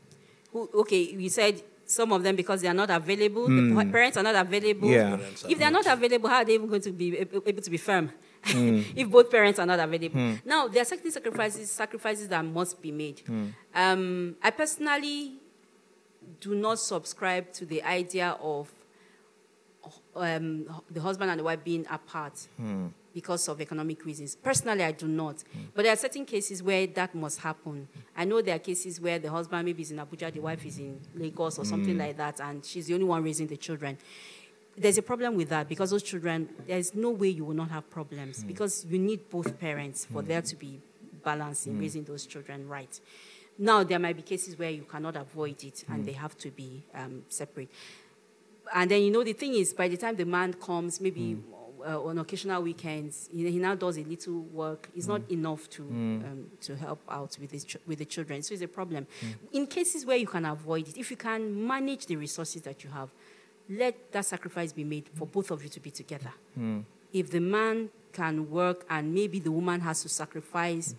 [0.54, 3.46] Okay, you said some of them because they are not available.
[3.48, 4.90] The parents are not available.
[4.90, 5.18] Yeah.
[5.48, 7.76] If they are not available, how are they even going to be able to be
[7.76, 8.10] firm?
[8.44, 10.38] if both parents are not available.
[10.44, 13.22] Now, there are certain sacrifices, sacrifices that must be made.
[13.74, 15.34] Um, I personally
[16.40, 18.68] do not subscribe to the idea of
[20.16, 22.88] um, the husband and the wife being apart hmm.
[23.14, 24.36] because of economic reasons.
[24.36, 25.42] Personally, I do not.
[25.52, 25.60] Hmm.
[25.74, 27.88] But there are certain cases where that must happen.
[27.92, 28.00] Hmm.
[28.16, 30.78] I know there are cases where the husband maybe is in Abuja, the wife is
[30.78, 33.98] in Lagos or something like that, and she's the only one raising the children.
[34.76, 37.90] There's a problem with that because those children, there's no way you will not have
[37.90, 40.80] problems because you need both parents for there to be
[41.22, 42.98] balance in raising those children right.
[43.58, 46.82] Now, there might be cases where you cannot avoid it and they have to be
[46.94, 47.70] um, separate
[48.72, 51.86] and then you know the thing is by the time the man comes maybe mm.
[51.86, 53.28] uh, on occasional weekends.
[53.32, 54.88] He, he now does a little work.
[54.96, 55.32] It's not mm.
[55.32, 56.24] enough to mm.
[56.24, 58.42] um, to help out with his ch- with the children.
[58.42, 59.06] So it's a problem.
[59.52, 62.90] In cases where you can avoid it, if you can manage the resources that you
[62.90, 63.10] have,
[63.68, 66.32] let that sacrifice be made for both of you to be together.
[67.12, 70.94] If the man can work and maybe the woman has to sacrifice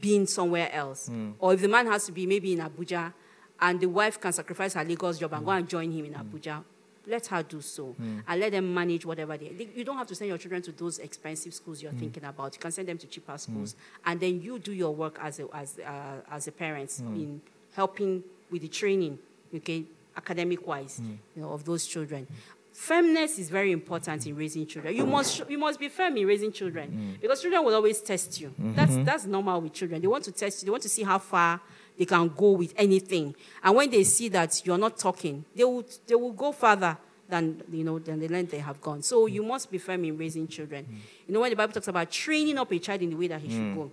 [0.00, 3.12] being somewhere else, or if the man has to be maybe in Abuja
[3.60, 6.62] and the wife can sacrifice her Lagos job and go and join him in Abuja,
[7.06, 8.20] let her do so hmm.
[8.26, 10.98] and let them manage whatever they, You don't have to send your children to those
[10.98, 11.98] expensive schools you're hmm.
[11.98, 12.54] thinking about.
[12.54, 13.38] You can send them to cheaper hmm.
[13.38, 17.40] schools, and then you do your work as a as uh, as a parent in
[17.74, 19.18] helping with the training,
[19.54, 19.84] okay,
[20.16, 21.00] academic wise,
[21.34, 22.26] you know, of those children.
[22.72, 24.94] Firmness is very important in raising children.
[24.94, 28.52] You must you must be firm in raising children because children will always test you.
[28.58, 29.04] That's mm-hmm.
[29.04, 30.00] that's normal with children.
[30.02, 30.66] They want to test you.
[30.66, 31.60] They want to see how far
[31.98, 33.34] they can go with anything.
[33.62, 36.96] And when they see that you're not talking, they will they will go further
[37.28, 39.02] than you know than the length they have gone.
[39.02, 39.48] So you mm.
[39.48, 40.84] must be firm in raising children.
[40.84, 40.96] Mm.
[41.28, 43.40] You know when the Bible talks about training up a child in the way that
[43.40, 43.74] he should mm.
[43.74, 43.90] go.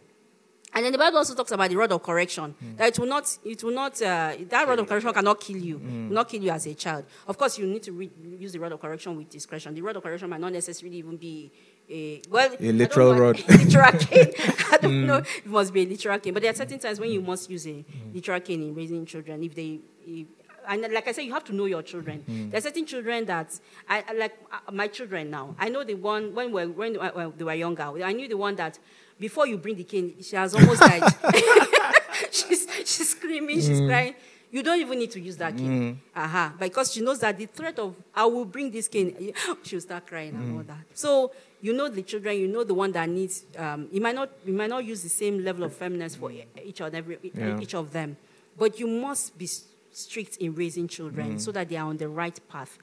[0.75, 2.55] And then the Bible also talks about the rod of correction.
[2.77, 5.77] That it will not, it will not, uh, that rod of correction cannot kill you,
[5.77, 7.05] will not kill you as a child.
[7.27, 9.75] Of course, you need to re- use the rod of correction with discretion.
[9.75, 11.51] The rod of correction might not necessarily even be
[11.89, 13.43] a well, don't literal rod.
[13.47, 14.31] a literal cane.
[14.71, 15.21] I don't know.
[15.21, 15.37] Mm.
[15.37, 17.65] It must be a literal cane, but there are certain times when you must use
[17.65, 18.13] a mm.
[18.13, 19.43] literal cane in raising children.
[19.43, 20.27] If they, if,
[20.67, 22.23] and like I said, you have to know your children.
[22.27, 22.51] Mm.
[22.51, 25.55] There are certain children that I like uh, my children now.
[25.59, 27.83] I know the one when we when, uh, when they were younger.
[28.03, 28.79] I knew the one that
[29.19, 31.03] before you bring the cane, she has almost died.
[32.31, 34.15] she's she's screaming, she's crying.
[34.51, 35.99] You don't even need to use that cane.
[36.15, 36.53] Aha.
[36.59, 40.35] Because she knows that the threat of I will bring this cane, she'll start crying
[40.35, 40.85] and all that.
[40.93, 41.31] So
[41.63, 44.53] you know the children, you know the one that needs um, you might not you
[44.53, 47.59] might not use the same level of firmness for each and every Yeah.
[47.63, 48.17] each of them.
[48.57, 49.47] But you must be
[49.91, 52.77] strict in raising children so that they are on the right path.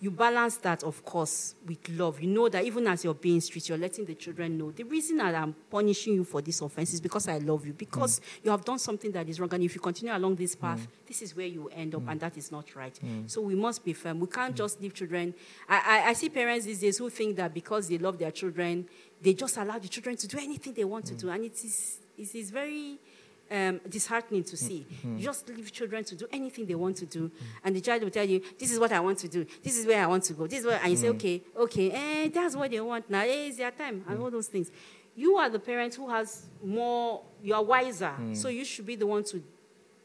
[0.00, 2.20] You balance that, of course, with love.
[2.20, 5.16] You know that even as you're being strict, you're letting the children know the reason
[5.16, 8.22] that I'm punishing you for this offense is because I love you, because mm.
[8.44, 9.52] you have done something that is wrong.
[9.52, 10.60] And if you continue along this mm.
[10.60, 12.20] path, this is where you end up, and mm.
[12.20, 12.96] that is not right.
[13.26, 14.20] So we must be firm.
[14.20, 15.34] We can't just leave children.
[15.68, 18.86] I, I, I see parents these days who think that because they love their children,
[19.20, 21.28] they just allow the children to do anything they want to do.
[21.28, 23.00] And it is, it is very
[23.50, 24.86] um, disheartening to see.
[25.04, 27.30] You just leave children to do anything they want to do,
[27.64, 29.46] and the child will tell you, "This is what I want to do.
[29.62, 30.46] This is where I want to go.
[30.46, 33.20] This is where," and you say, "Okay, okay, eh, that's what they want now.
[33.22, 34.70] Eh, it's their time," and all those things.
[35.16, 37.22] You are the parent who has more.
[37.42, 39.42] You are wiser, so you should be the one to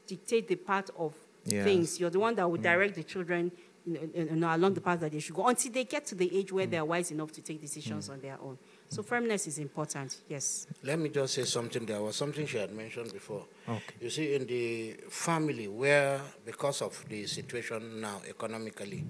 [0.08, 1.14] dictate the path of
[1.46, 1.64] Yes.
[1.66, 2.00] things.
[2.00, 3.52] You're the one that will direct the children.
[3.86, 4.00] You
[4.36, 6.66] know, along the path that they should go until they get to the age where
[6.66, 8.58] they are wise enough to take decisions on their own.
[8.94, 10.18] So firmness is important.
[10.30, 10.68] Yes.
[10.84, 11.84] Let me just say something.
[11.84, 13.44] There was something she had mentioned before.
[13.68, 13.82] Okay.
[14.00, 19.04] You see, in the family where, because of the situation now economically,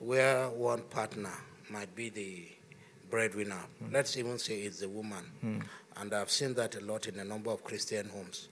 [0.00, 1.30] where one partner
[1.70, 2.48] might be the
[3.10, 3.60] breadwinner,
[3.92, 5.62] let's even say it's the woman,
[5.98, 8.48] and I've seen that a lot in a number of Christian homes.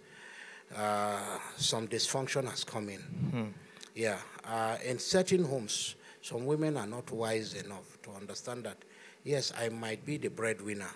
[0.77, 1.19] Uh,
[1.57, 3.53] some dysfunction has come in.
[3.97, 8.77] Yeah, uh, in certain homes, some women are not wise enough to understand that.
[9.25, 10.91] Yes, I might be the breadwinner,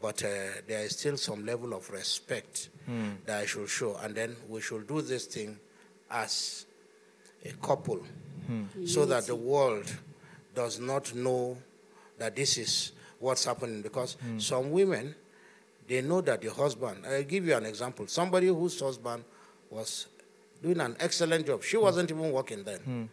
[0.00, 0.28] but uh,
[0.68, 2.68] there is still some level of respect
[3.26, 5.58] that I should show, and then we should do this thing
[6.10, 6.66] as
[7.44, 8.00] a couple,
[8.86, 9.90] so that the world
[10.54, 11.56] does not know
[12.18, 13.82] that this is what's happening.
[13.82, 15.14] Because some women,
[15.88, 17.04] they know that the husband.
[17.06, 18.06] I'll give you an example.
[18.06, 19.24] Somebody whose husband
[19.70, 20.06] was
[20.62, 21.62] doing an excellent job.
[21.64, 23.08] She wasn't even working then,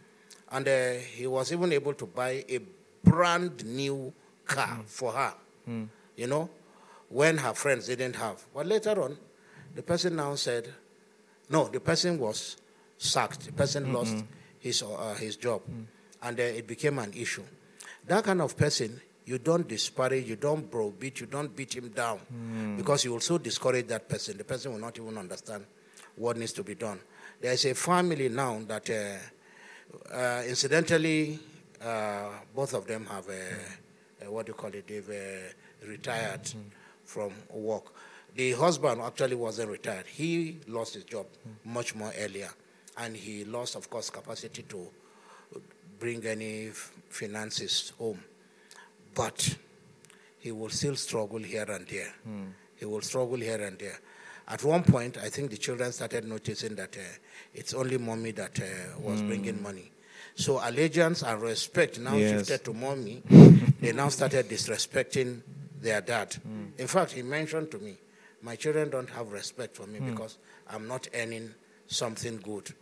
[0.51, 2.59] and uh, he was even able to buy a
[3.03, 4.13] brand new
[4.45, 5.33] car for her.
[6.15, 6.49] You know,
[7.09, 8.43] when her friends didn't have.
[8.53, 9.17] But later on,
[9.75, 10.67] the person now said,
[11.49, 12.57] no, the person was
[12.97, 13.45] sacked.
[13.45, 14.23] The person lost
[14.59, 15.61] his uh, his job,
[16.21, 17.43] and uh, it became an issue.
[18.07, 22.19] That kind of person, you don't disparage, you don't browbeat, you don't beat him down,
[22.77, 24.37] because you also discourage that person.
[24.37, 25.65] The person will not even understand
[26.17, 26.99] what needs to be done.
[27.39, 31.39] There is a family now that, uh, uh, incidentally,
[31.83, 34.87] uh, both of them have a, a what do you call it?
[34.87, 36.49] They've uh, retired
[37.05, 37.93] from work.
[38.35, 40.05] The husband actually wasn't retired.
[40.05, 41.25] He lost his job
[41.65, 42.49] much more earlier,
[42.97, 44.87] and he lost, of course, capacity to
[45.99, 46.69] bring any
[47.09, 48.19] finances home.
[49.15, 49.57] But
[50.39, 52.13] he will still struggle here and there.
[52.75, 53.99] He will struggle here and there.
[54.47, 57.01] At one point, I think the children started noticing that uh,
[57.53, 59.91] it's only mommy that uh, was bringing money.
[60.39, 62.31] So allegiance and respect now Yes.
[62.47, 63.21] shifted to mommy.
[63.81, 65.41] they now started disrespecting
[65.81, 66.33] their dad.
[66.77, 67.97] In fact, he mentioned to me,
[68.41, 70.11] my children don't have respect for me hmm.
[70.11, 70.37] because
[70.69, 71.53] I'm not earning
[71.87, 72.73] something good.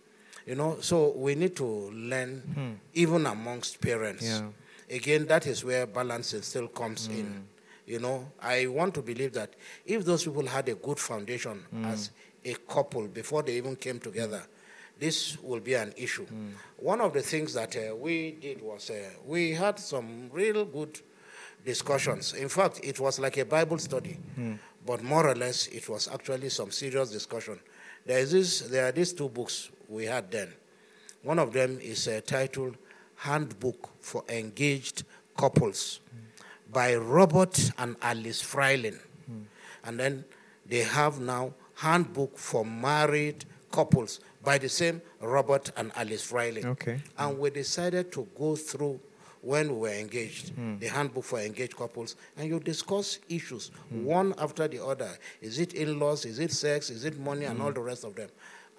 [0.46, 2.74] You know, so we need to learn, hmm.
[2.94, 4.24] even amongst parents.
[4.24, 4.50] Yeah.
[4.92, 7.26] again, that is where balancing still comes in.
[7.26, 7.40] Hmm.
[7.88, 12.12] You know, I want to believe that if those people had a good foundation as
[12.46, 14.44] a couple before they even came together,
[15.00, 16.26] this will be an issue.
[16.78, 18.96] One of the things that uh, we did was uh,
[19.26, 21.00] we had some real good
[21.66, 22.34] discussions.
[22.34, 24.18] In fact, it was like a Bible study,
[24.86, 27.60] but more or less, it was actually some serious discussion.
[28.06, 30.54] There is this, there are these two books we had then.
[31.24, 32.78] One of them is uh, titled
[33.16, 35.04] "Handbook for Engaged
[35.38, 36.00] Couples"
[36.72, 39.00] by Robert and Alice Fryling,
[39.84, 40.24] and then
[40.66, 46.66] they have now "Handbook for Married Couples" by the same Robert and Alice Fryling.
[46.66, 47.00] Okay.
[47.18, 49.00] And we decided to go through
[49.42, 50.78] when we were engaged, hmm.
[50.80, 54.04] the handbook for engaged couples, and you discuss issues hmm.
[54.04, 55.10] one after the other.
[55.42, 56.26] Is it in laws?
[56.26, 56.90] Is it sex?
[56.90, 57.46] Is it money?
[57.46, 57.76] And all hmm.
[57.76, 58.30] the rest of them.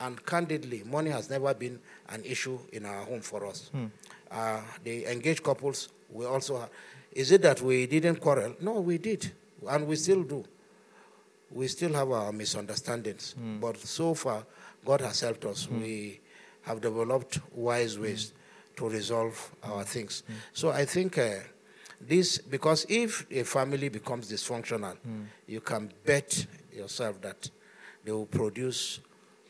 [0.01, 1.79] And candidly, money has never been
[2.11, 3.71] an issue in our home for us.
[4.31, 6.69] Uh, the engaged couples, we also ha-
[7.13, 8.55] Is it that we didn't quarrel?
[8.61, 9.33] No, we did.
[9.69, 10.45] And we still do.
[11.51, 13.35] We still have our misunderstandings.
[13.61, 14.45] But so far,
[14.89, 15.67] God has helped us.
[15.67, 15.83] Hmm.
[15.83, 16.21] We
[16.63, 18.05] have developed wise hmm.
[18.05, 18.33] ways
[18.77, 20.23] to resolve our things.
[20.27, 20.33] Hmm.
[20.55, 21.35] So I think uh,
[22.01, 24.97] this, because if a family becomes dysfunctional,
[25.47, 27.51] you can bet yourself that
[28.05, 29.01] they will produce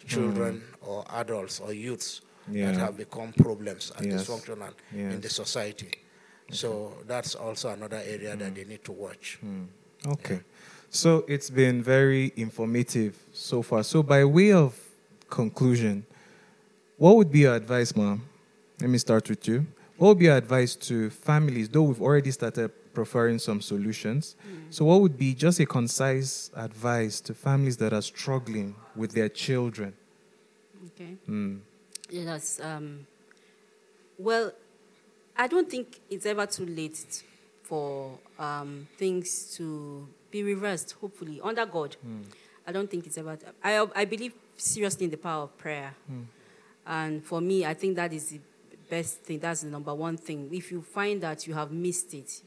[0.07, 2.73] children or adults or youths Yeah.
[2.73, 4.25] that have become problems and Yes.
[4.25, 5.37] dysfunctional in the Yes.
[5.37, 5.93] society.
[6.51, 9.39] So that's also another area that they need to watch.
[10.07, 10.41] Okay.
[10.91, 13.85] So it's been very informative so far.
[13.85, 14.88] So, by way of
[15.29, 16.05] conclusion,
[16.97, 18.23] what would be your advice, ma'am?
[18.81, 19.67] Let me start with you.
[19.97, 24.37] What would be your advice to families, though we've already started preferring some solutions?
[24.71, 29.29] So, what would be just a concise advice to families that are struggling with their
[29.29, 29.95] children?
[30.89, 31.17] Okay.
[31.29, 31.61] Mm.
[32.11, 33.07] Yeah, that's um,
[34.19, 34.53] well,
[35.37, 37.23] I don't think it's ever too late
[37.63, 40.93] for um, things to be reversed.
[41.01, 41.97] Hopefully, under God,
[42.67, 43.39] I don't think it's ever.
[43.63, 45.95] I I believe seriously in the power of prayer,
[46.87, 48.41] and for me, I think that is the
[48.91, 49.39] best thing.
[49.39, 50.49] That's the number one thing.
[50.53, 52.43] If you find that you have missed it,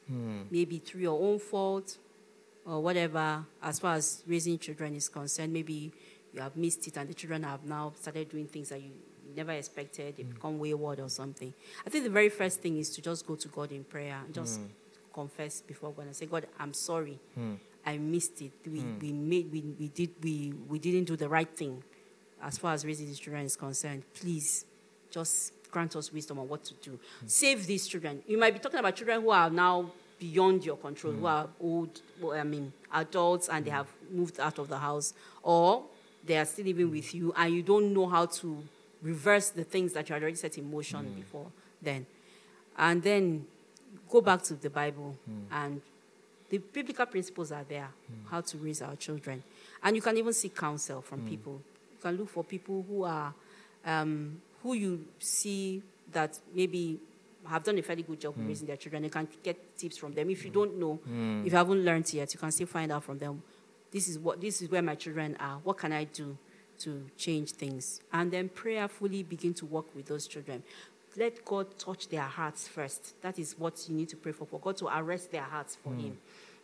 [0.51, 1.97] maybe through your own fault
[2.65, 5.91] or whatever, as far as raising children is concerned, maybe
[6.33, 8.91] you have missed it and the children have now started doing things that you
[9.35, 11.53] never expected, they become wayward or something.
[11.85, 14.33] I think the very first thing is to just go to God in prayer and
[14.33, 14.59] just
[15.13, 17.19] confess before God and say, God, I'm sorry.
[17.85, 18.51] I missed it.
[18.65, 21.83] We, we made we, we did we, we didn't do the right thing
[22.41, 24.03] as far as raising these children is concerned.
[24.13, 24.65] Please
[25.09, 26.99] just grant us wisdom on what to do.
[27.25, 28.21] Save these children.
[28.27, 31.29] You might be talking about children who are now beyond your control, who mm.
[31.29, 33.75] are old, well, I mean, adults, and they mm.
[33.75, 35.83] have moved out of the house, or
[36.25, 36.91] they are still living mm.
[36.91, 38.63] with you, and you don't know how to
[39.01, 41.47] reverse the things that you had already set in motion before
[41.81, 42.05] then.
[42.77, 43.47] And then
[44.09, 45.17] go back to the Bible,
[45.51, 45.81] and
[46.49, 47.89] the biblical principles are there,
[48.29, 49.41] how to raise our children.
[49.81, 51.61] And you can even seek counsel from people.
[52.01, 53.31] You can look for people who are,
[53.85, 56.99] um, who you see that maybe
[57.45, 58.47] have done a fairly good job of hmm.
[58.47, 59.03] raising their children.
[59.03, 60.29] You can get tips from them.
[60.31, 61.45] If you don't know, hmm.
[61.45, 63.43] if you haven't learned yet, you can still find out from them.
[63.91, 65.59] This is what this is where my children are.
[65.63, 66.37] What can I do
[66.79, 68.01] to change things?
[68.11, 70.63] And then prayerfully begin to work with those children.
[71.17, 73.21] Let God touch their hearts first.
[73.21, 75.89] That is what you need to pray for, for God to arrest their hearts for
[75.89, 75.99] hmm.
[75.99, 76.17] Him.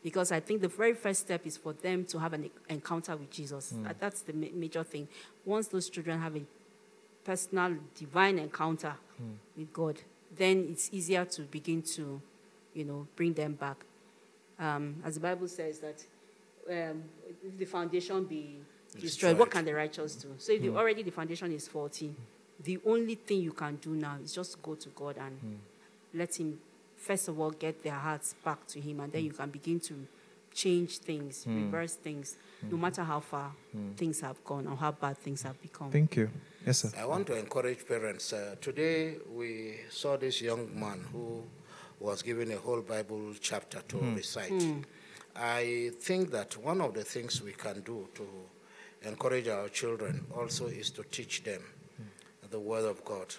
[0.04, 3.30] Because I think the very first step is for them to have an encounter with
[3.32, 3.72] Jesus.
[3.72, 3.84] Hmm.
[3.84, 5.08] That- That's the ma- major thing.
[5.46, 6.42] Once those children have a
[7.24, 9.34] personal divine encounter hmm.
[9.58, 10.02] with God,
[10.36, 12.22] then it's easier to begin to,
[12.74, 13.78] you know, bring them back.
[14.60, 16.04] Um, as the Bible says that
[16.70, 17.04] um,
[17.46, 18.60] if the foundation be
[19.00, 20.30] destroyed, what can the righteous do?
[20.38, 20.78] So if the, hmm.
[20.78, 22.14] already the foundation is faulty,
[22.64, 25.60] the only thing you can do now is just go to God and
[26.14, 26.60] let Him,
[26.98, 30.08] first of all, get their hearts back to Him, and then you can begin to
[30.54, 31.66] change things, hmm.
[31.66, 32.82] reverse things, no hmm.
[32.82, 33.92] matter how far hmm.
[33.92, 35.92] things have gone or how bad things have become.
[35.92, 36.30] Thank you.
[36.66, 36.92] Yes, sir.
[36.98, 38.34] I want to encourage parents.
[38.34, 41.44] Uh, today we saw this young man who
[42.00, 44.52] was given a whole Bible chapter to recite.
[45.36, 48.28] I think that one of the things we can do to
[49.04, 51.62] encourage our children also is to teach them
[52.50, 53.34] the Word of God.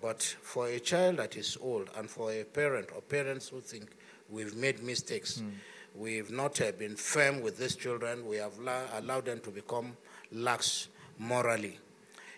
[0.00, 3.90] But for a child that is old and for a parent or parents who think
[4.28, 5.48] we've made mistakes, hmm.
[5.94, 8.52] we've not uh, been firm with these children, we have
[8.94, 9.96] allowed them to become
[10.32, 10.88] lax
[11.18, 11.78] morally.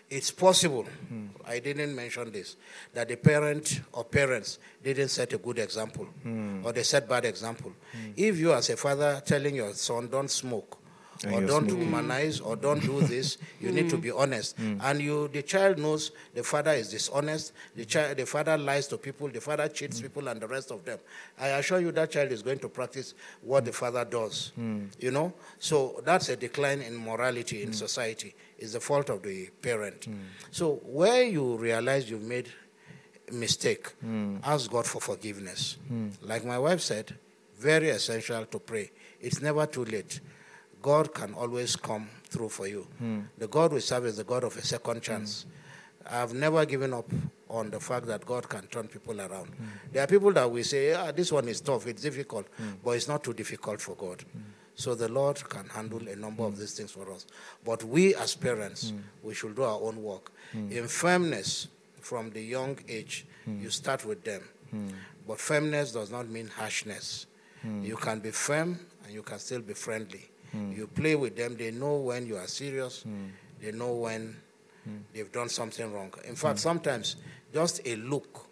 [0.09, 1.27] It's possible, hmm.
[1.45, 2.57] I didn't mention this,
[2.93, 6.65] that the parent or parents didn't set a good example hmm.
[6.65, 7.73] or they set bad example.
[8.17, 10.80] If you as a father telling your son don't smoke
[11.23, 11.87] And or don't smoking.
[11.87, 13.37] humanize or don't do this.
[13.59, 14.19] You need to be mm.
[14.19, 14.57] honest.
[14.57, 14.79] Mm.
[14.81, 17.53] And you, the child knows the father is dishonest.
[17.75, 19.27] The child, the father lies to people.
[19.29, 20.03] The father cheats mm.
[20.03, 20.97] people, and the rest of them.
[21.39, 24.51] I assure you, that child is going to practice what the father does.
[24.99, 28.33] You know, so that's a decline in morality in society.
[28.57, 30.07] It's the fault of the parent.
[30.51, 32.47] So where you realize you've made
[33.29, 33.91] a mistake,
[34.43, 35.77] ask God for forgiveness.
[36.21, 37.15] Like my wife said,
[37.59, 38.91] very essential to pray.
[39.19, 40.19] It's never too late.
[40.81, 42.87] God can always come through for you.
[42.97, 43.19] Hmm.
[43.37, 45.45] The God we serve is the God of a second chance.
[46.09, 47.09] I've never given up
[47.49, 49.47] on the fact that God can turn people around.
[49.47, 49.65] Hmm.
[49.91, 52.71] There are people that we say, ah, this one is tough, it's difficult, hmm.
[52.83, 54.23] but it's not too difficult for God.
[54.75, 57.27] So the Lord can handle a number of these things for us.
[57.63, 60.31] But we as parents, we should do our own work.
[60.53, 61.67] In firmness,
[61.99, 64.41] from the young age, you start with them.
[65.27, 67.27] But firmness does not mean harshness.
[67.63, 70.30] You can be firm and you can still be friendly.
[70.51, 70.71] Hmm.
[70.73, 73.27] You play with them, they know when you are serious, hmm.
[73.61, 74.35] they know when
[74.83, 74.97] hmm.
[75.13, 76.13] they've done something wrong.
[76.27, 77.15] In fact, sometimes
[77.53, 78.47] just a look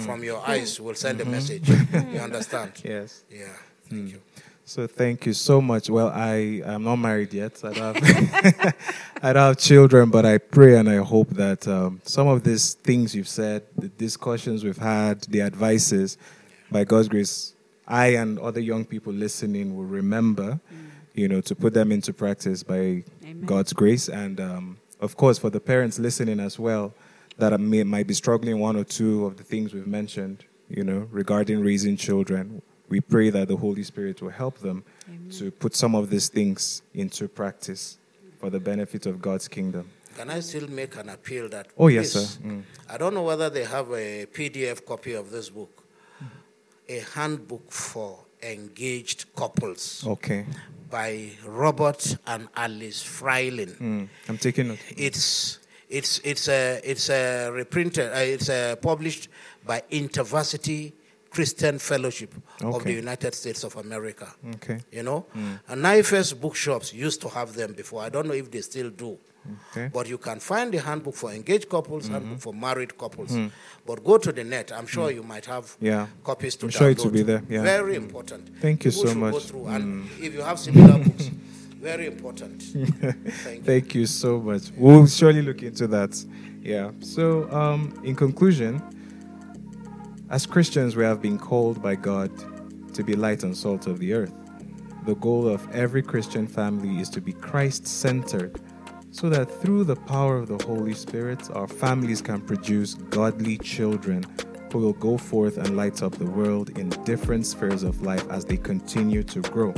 [0.00, 1.68] from your eyes will send a message.
[2.12, 2.72] you understand?
[2.84, 3.24] Yes.
[3.30, 3.48] Yeah.
[3.88, 4.20] Thank you.
[4.64, 5.90] So thank you so much.
[5.90, 7.60] Well, I am not married yet.
[7.64, 8.74] I don't have,
[9.22, 12.74] I don't have children, but I pray and I hope that um, some of these
[12.74, 16.16] things you've said, the discussions we've had, the advices,
[16.70, 17.54] by God's grace,
[17.86, 20.60] I and other young people listening will remember,
[21.14, 23.42] you know, to put them into practice by Amen.
[23.44, 24.08] God's grace.
[24.08, 26.94] And um, of course, for the parents listening as well,
[27.38, 31.08] that may, might be struggling one or two of the things we've mentioned, you know,
[31.10, 32.62] regarding raising children.
[32.88, 34.84] We pray that the Holy Spirit will help them
[35.38, 37.98] to put some of these things into practice
[38.38, 39.88] for the benefit of God's kingdom.
[40.16, 41.68] Can I still make an appeal that?
[41.78, 42.40] Oh, yes, sir.
[42.46, 42.62] Mm.
[42.90, 45.84] I don't know whether they have a PDF copy of this book,
[46.86, 50.44] a handbook for engaged couples Okay.
[50.92, 53.74] By Robert and Alice Fryling.
[53.80, 54.08] Mm.
[54.28, 54.78] I'm taking note.
[54.94, 58.12] It's it's it's a it's a reprinted.
[58.12, 59.28] Uh, it's a published
[59.64, 60.92] by InterVarsity
[61.30, 64.28] Christian Fellowship of the United States of America.
[64.56, 64.80] Okay.
[64.92, 65.24] You know,
[65.68, 68.02] and NIFES bookshops used to have them before.
[68.02, 69.18] I don't know if they still do.
[69.70, 69.90] Okay.
[69.92, 72.14] But you can find the handbook for engaged couples, mm-hmm.
[72.14, 73.32] handbook for married couples.
[73.32, 73.48] Mm-hmm.
[73.84, 74.72] But go to the net.
[74.72, 75.14] I'm sure mm.
[75.16, 76.06] you might have Yeah.
[76.22, 76.78] copies to I'm download.
[76.78, 77.62] sure it will be there, yeah.
[77.62, 78.48] Very important.
[78.60, 79.32] Thank you People so much.
[79.32, 79.66] Go through.
[79.66, 80.22] And mm.
[80.22, 81.30] if you have similar books,
[81.80, 82.62] very important.
[82.62, 83.62] Thank you.
[83.64, 84.70] Thank you so much.
[84.76, 86.24] We'll surely look into that.
[86.62, 86.92] Yeah.
[87.00, 88.80] So, um, in conclusion,
[90.30, 92.30] as Christians, we have been called by God
[92.94, 94.32] to be light and salt of the earth.
[95.04, 98.60] The goal of every Christian family is to be Christ centered,
[99.12, 104.24] so that through the power of the Holy Spirit, our families can produce godly children
[104.72, 108.46] who will go forth and light up the world in different spheres of life as
[108.46, 109.74] they continue to grow.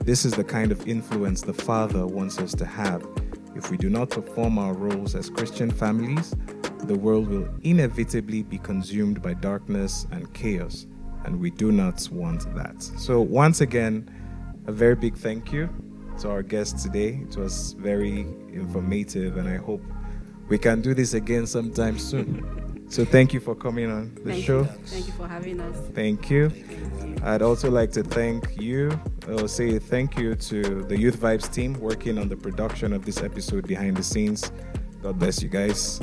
[0.00, 3.06] This is the kind of influence the Father wants us to have.
[3.54, 6.34] If we do not perform our roles as Christian families,
[6.80, 10.88] the world will inevitably be consumed by darkness and chaos,
[11.24, 12.82] and we do not want that.
[12.82, 14.10] So, once again,
[14.66, 15.70] a very big thank you
[16.20, 17.20] to our guest today.
[17.28, 18.20] It was very
[18.52, 19.82] informative, and I hope
[20.48, 22.60] we can do this again sometime soon.
[22.86, 24.60] So, thank you for coming on the Thank show.
[24.60, 24.64] you.
[24.66, 25.76] Thank you for having us.
[25.94, 26.52] Thank you.
[27.22, 28.90] I'd also like to thank you,
[29.26, 33.22] or say thank you to the Youth Vibes team working on the production of this
[33.22, 34.52] episode behind the scenes.
[35.02, 35.98] God bless you guys.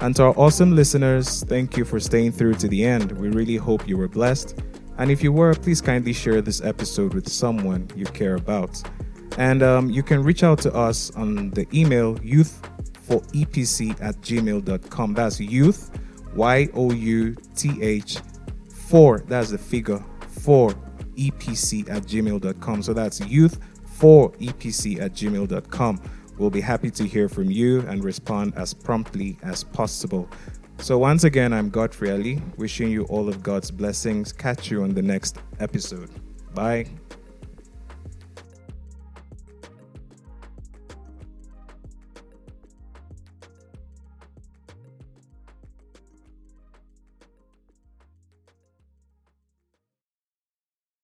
[0.00, 3.12] And to our awesome listeners, thank you for staying through to the end.
[3.12, 4.60] We really hope you were blessed.
[4.98, 8.82] And if you were, please kindly share this episode with someone you care about.
[9.36, 15.14] And um, you can reach out to us on the email youth4epc at gmail.com.
[15.14, 15.90] That's youth,
[16.34, 18.18] Y O U T H,
[18.70, 20.74] 4, that's the figure, 4
[21.16, 22.82] epc at gmail.com.
[22.82, 26.00] So that's youth for epc at gmail.com.
[26.38, 30.28] We'll be happy to hear from you and respond as promptly as possible.
[30.78, 34.32] So, once again, I'm Godfrey Ali, wishing you all of God's blessings.
[34.32, 36.10] Catch you on the next episode.
[36.54, 36.86] Bye.